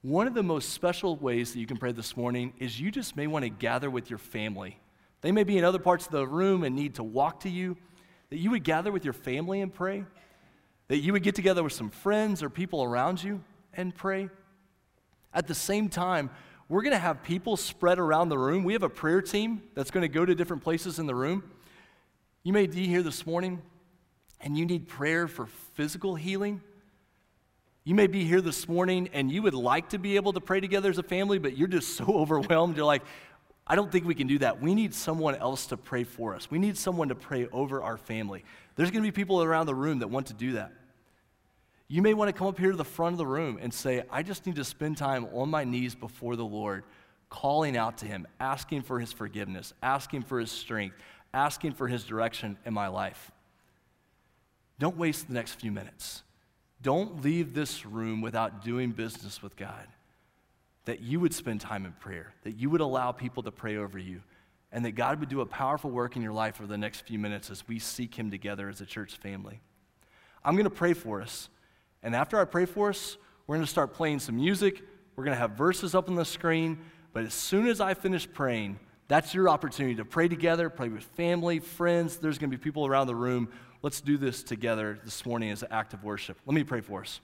One 0.02 0.26
of 0.26 0.32
the 0.32 0.42
most 0.42 0.70
special 0.70 1.16
ways 1.16 1.52
that 1.52 1.60
you 1.60 1.66
can 1.66 1.76
pray 1.76 1.92
this 1.92 2.16
morning 2.16 2.54
is 2.58 2.80
you 2.80 2.90
just 2.90 3.16
may 3.16 3.26
want 3.26 3.44
to 3.44 3.50
gather 3.50 3.90
with 3.90 4.08
your 4.08 4.18
family. 4.18 4.78
They 5.20 5.30
may 5.30 5.44
be 5.44 5.58
in 5.58 5.64
other 5.64 5.78
parts 5.78 6.06
of 6.06 6.12
the 6.12 6.26
room 6.26 6.64
and 6.64 6.74
need 6.74 6.94
to 6.94 7.02
walk 7.02 7.40
to 7.40 7.50
you. 7.50 7.76
That 8.30 8.38
you 8.38 8.50
would 8.52 8.64
gather 8.64 8.90
with 8.90 9.04
your 9.04 9.12
family 9.12 9.60
and 9.60 9.72
pray. 9.72 10.06
That 10.88 10.98
you 10.98 11.12
would 11.12 11.22
get 11.22 11.34
together 11.34 11.62
with 11.62 11.74
some 11.74 11.90
friends 11.90 12.42
or 12.42 12.48
people 12.48 12.82
around 12.82 13.22
you 13.22 13.44
and 13.74 13.94
pray. 13.94 14.30
At 15.34 15.46
the 15.46 15.54
same 15.54 15.90
time, 15.90 16.30
we're 16.70 16.82
going 16.82 16.94
to 16.94 16.98
have 16.98 17.22
people 17.22 17.58
spread 17.58 17.98
around 17.98 18.30
the 18.30 18.38
room. 18.38 18.64
We 18.64 18.72
have 18.72 18.82
a 18.82 18.88
prayer 18.88 19.20
team 19.20 19.60
that's 19.74 19.90
going 19.90 20.02
to 20.02 20.08
go 20.08 20.24
to 20.24 20.34
different 20.34 20.62
places 20.62 20.98
in 20.98 21.06
the 21.06 21.14
room. 21.14 21.44
You 22.42 22.54
may 22.54 22.66
be 22.66 22.86
here 22.86 23.02
this 23.02 23.26
morning 23.26 23.60
and 24.40 24.56
you 24.56 24.64
need 24.64 24.88
prayer 24.88 25.28
for 25.28 25.44
physical 25.44 26.14
healing 26.14 26.62
you 27.84 27.94
may 27.94 28.06
be 28.06 28.24
here 28.24 28.40
this 28.40 28.68
morning 28.68 29.08
and 29.12 29.30
you 29.30 29.42
would 29.42 29.54
like 29.54 29.90
to 29.90 29.98
be 29.98 30.16
able 30.16 30.32
to 30.34 30.40
pray 30.40 30.60
together 30.60 30.90
as 30.90 30.98
a 30.98 31.02
family, 31.02 31.38
but 31.38 31.56
you're 31.56 31.68
just 31.68 31.96
so 31.96 32.04
overwhelmed. 32.04 32.76
You're 32.76 32.86
like, 32.86 33.02
I 33.66 33.76
don't 33.76 33.90
think 33.90 34.04
we 34.04 34.14
can 34.14 34.26
do 34.26 34.38
that. 34.38 34.60
We 34.60 34.74
need 34.74 34.94
someone 34.94 35.36
else 35.36 35.66
to 35.66 35.76
pray 35.76 36.04
for 36.04 36.34
us. 36.34 36.50
We 36.50 36.58
need 36.58 36.76
someone 36.76 37.08
to 37.08 37.14
pray 37.14 37.46
over 37.52 37.82
our 37.82 37.96
family. 37.96 38.44
There's 38.74 38.90
going 38.90 39.04
to 39.04 39.06
be 39.06 39.12
people 39.12 39.42
around 39.42 39.66
the 39.66 39.74
room 39.74 40.00
that 40.00 40.08
want 40.08 40.26
to 40.26 40.34
do 40.34 40.52
that. 40.52 40.72
You 41.86 42.02
may 42.02 42.14
want 42.14 42.28
to 42.28 42.32
come 42.32 42.46
up 42.46 42.58
here 42.58 42.70
to 42.70 42.76
the 42.76 42.84
front 42.84 43.14
of 43.14 43.18
the 43.18 43.26
room 43.26 43.58
and 43.60 43.72
say, 43.72 44.04
I 44.10 44.22
just 44.22 44.46
need 44.46 44.56
to 44.56 44.64
spend 44.64 44.96
time 44.96 45.26
on 45.34 45.50
my 45.50 45.64
knees 45.64 45.94
before 45.94 46.36
the 46.36 46.44
Lord, 46.44 46.84
calling 47.28 47.76
out 47.76 47.98
to 47.98 48.06
Him, 48.06 48.26
asking 48.38 48.82
for 48.82 49.00
His 49.00 49.12
forgiveness, 49.12 49.72
asking 49.82 50.22
for 50.22 50.38
His 50.38 50.50
strength, 50.50 50.96
asking 51.34 51.72
for 51.72 51.88
His 51.88 52.04
direction 52.04 52.58
in 52.64 52.74
my 52.74 52.88
life. 52.88 53.32
don't 54.78 54.96
waste 54.96 55.28
the 55.28 55.34
next 55.34 55.54
few 55.54 55.72
minutes. 55.72 56.22
Don't 56.82 57.22
leave 57.22 57.54
this 57.54 57.84
room 57.84 58.20
without 58.20 58.64
doing 58.64 58.90
business 58.90 59.42
with 59.42 59.56
God. 59.56 59.86
That 60.86 61.00
you 61.00 61.20
would 61.20 61.34
spend 61.34 61.60
time 61.60 61.84
in 61.84 61.92
prayer, 61.92 62.32
that 62.44 62.52
you 62.52 62.70
would 62.70 62.80
allow 62.80 63.12
people 63.12 63.42
to 63.42 63.52
pray 63.52 63.76
over 63.76 63.98
you, 63.98 64.22
and 64.72 64.84
that 64.84 64.92
God 64.92 65.20
would 65.20 65.28
do 65.28 65.40
a 65.40 65.46
powerful 65.46 65.90
work 65.90 66.16
in 66.16 66.22
your 66.22 66.32
life 66.32 66.60
over 66.60 66.66
the 66.66 66.78
next 66.78 67.00
few 67.00 67.18
minutes 67.18 67.50
as 67.50 67.66
we 67.68 67.78
seek 67.78 68.14
Him 68.14 68.30
together 68.30 68.68
as 68.68 68.80
a 68.80 68.86
church 68.86 69.16
family. 69.16 69.60
I'm 70.44 70.54
going 70.54 70.64
to 70.64 70.70
pray 70.70 70.94
for 70.94 71.20
us. 71.20 71.48
And 72.02 72.14
after 72.14 72.40
I 72.40 72.44
pray 72.44 72.64
for 72.64 72.88
us, 72.88 73.18
we're 73.46 73.56
going 73.56 73.66
to 73.66 73.70
start 73.70 73.92
playing 73.92 74.20
some 74.20 74.36
music. 74.36 74.82
We're 75.16 75.24
going 75.24 75.34
to 75.34 75.40
have 75.40 75.52
verses 75.52 75.94
up 75.94 76.08
on 76.08 76.14
the 76.14 76.24
screen. 76.24 76.78
But 77.12 77.24
as 77.24 77.34
soon 77.34 77.66
as 77.66 77.80
I 77.80 77.94
finish 77.94 78.30
praying, 78.32 78.78
that's 79.08 79.34
your 79.34 79.48
opportunity 79.48 79.96
to 79.96 80.04
pray 80.04 80.28
together, 80.28 80.70
pray 80.70 80.88
with 80.88 81.02
family, 81.02 81.58
friends. 81.58 82.16
There's 82.16 82.38
going 82.38 82.50
to 82.50 82.56
be 82.56 82.62
people 82.62 82.86
around 82.86 83.08
the 83.08 83.14
room. 83.14 83.50
Let's 83.82 84.02
do 84.02 84.18
this 84.18 84.42
together 84.42 84.98
this 85.04 85.24
morning 85.24 85.50
as 85.50 85.62
an 85.62 85.68
act 85.70 85.94
of 85.94 86.04
worship. 86.04 86.38
Let 86.44 86.54
me 86.54 86.64
pray 86.64 86.82
for 86.82 87.00
us. 87.00 87.20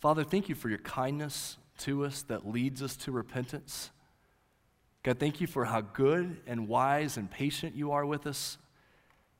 Father, 0.00 0.22
thank 0.22 0.50
you 0.50 0.54
for 0.54 0.68
your 0.68 0.78
kindness 0.78 1.56
to 1.78 2.04
us 2.04 2.22
that 2.24 2.46
leads 2.46 2.82
us 2.82 2.94
to 2.96 3.10
repentance. 3.10 3.90
God, 5.02 5.18
thank 5.18 5.40
you 5.40 5.46
for 5.46 5.64
how 5.64 5.80
good 5.80 6.42
and 6.46 6.68
wise 6.68 7.16
and 7.16 7.30
patient 7.30 7.74
you 7.74 7.92
are 7.92 8.04
with 8.04 8.26
us. 8.26 8.58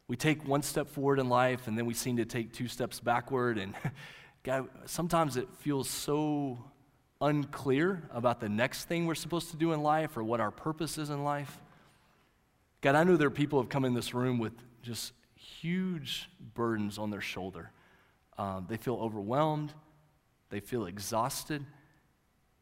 We 0.08 0.16
take 0.16 0.48
one 0.48 0.62
step 0.62 0.88
forward 0.88 1.18
in 1.18 1.28
life 1.28 1.68
and 1.68 1.76
then 1.76 1.84
we 1.84 1.92
seem 1.92 2.16
to 2.16 2.24
take 2.24 2.54
two 2.54 2.68
steps 2.68 2.98
backward. 2.98 3.58
And 3.58 3.74
God, 4.42 4.68
sometimes 4.86 5.36
it 5.36 5.48
feels 5.58 5.88
so 5.88 6.64
unclear 7.20 8.08
about 8.10 8.40
the 8.40 8.48
next 8.48 8.86
thing 8.86 9.04
we're 9.04 9.14
supposed 9.14 9.50
to 9.50 9.56
do 9.58 9.72
in 9.72 9.82
life 9.82 10.16
or 10.16 10.24
what 10.24 10.40
our 10.40 10.50
purpose 10.50 10.96
is 10.96 11.10
in 11.10 11.24
life. 11.24 11.60
God, 12.84 12.96
I 12.96 13.04
know 13.04 13.16
there 13.16 13.28
are 13.28 13.30
people 13.30 13.58
who 13.58 13.62
have 13.62 13.70
come 13.70 13.86
in 13.86 13.94
this 13.94 14.12
room 14.12 14.38
with 14.38 14.52
just 14.82 15.14
huge 15.36 16.28
burdens 16.52 16.98
on 16.98 17.08
their 17.08 17.22
shoulder. 17.22 17.70
Um, 18.36 18.66
they 18.68 18.76
feel 18.76 18.96
overwhelmed, 18.96 19.72
they 20.50 20.60
feel 20.60 20.84
exhausted. 20.84 21.64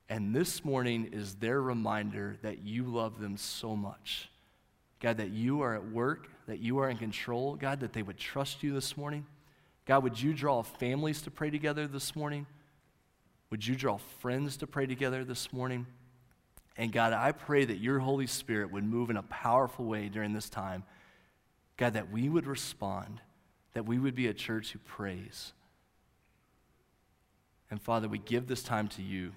And 0.09 0.33
this 0.33 0.65
morning 0.65 1.11
is 1.13 1.35
their 1.35 1.61
reminder 1.61 2.37
that 2.43 2.63
you 2.63 2.85
love 2.85 3.19
them 3.19 3.37
so 3.37 3.75
much. 3.75 4.31
God, 5.01 5.17
that 5.17 5.31
you 5.31 5.63
are 5.63 5.75
at 5.75 5.91
work, 5.91 6.29
that 6.47 6.61
you 6.61 6.79
are 6.79 6.89
in 6.89 6.99
control. 6.99 7.57
God, 7.57 7.81
that 7.81 7.93
they 7.93 8.05
would 8.05 8.17
trust 8.17 8.63
you 8.63 8.73
this 8.73 8.97
morning. 8.97 9.27
God, 9.87 10.05
would 10.05 10.23
you 10.23 10.35
draw 10.35 10.63
families 10.63 11.21
to 11.23 11.33
pray 11.33 11.51
together 11.51 11.89
this 11.89 12.15
morning? 12.15 12.47
Would 13.51 13.67
you 13.67 13.75
draw 13.75 13.97
friends 14.21 14.57
to 14.59 14.69
pray 14.69 14.87
together 14.87 15.25
this 15.25 15.53
morning? 15.53 15.85
And 16.77 16.93
God, 16.93 17.13
I 17.13 17.33
pray 17.33 17.65
that 17.65 17.79
your 17.79 17.99
Holy 17.99 18.27
Spirit 18.27 18.73
would 18.73 18.85
move 18.85 19.11
in 19.11 19.17
a 19.17 19.23
powerful 19.23 19.85
way 19.85 20.09
during 20.09 20.33
this 20.33 20.49
time. 20.49 20.85
God, 21.77 21.95
that 21.95 22.11
we 22.11 22.29
would 22.29 22.47
respond, 22.47 23.21
that 23.75 23.87
we 23.87 23.99
would 23.99 24.15
be 24.15 24.27
a 24.27 24.35
church 24.35 24.73
who 24.73 24.79
prays. 24.79 25.53
And 27.71 27.81
Father, 27.81 28.09
we 28.09 28.19
give 28.19 28.47
this 28.47 28.63
time 28.63 28.89
to 28.89 29.03
you. 29.03 29.33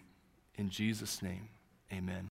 In 0.56 0.70
Jesus' 0.70 1.22
name, 1.22 1.50
amen. 1.92 2.30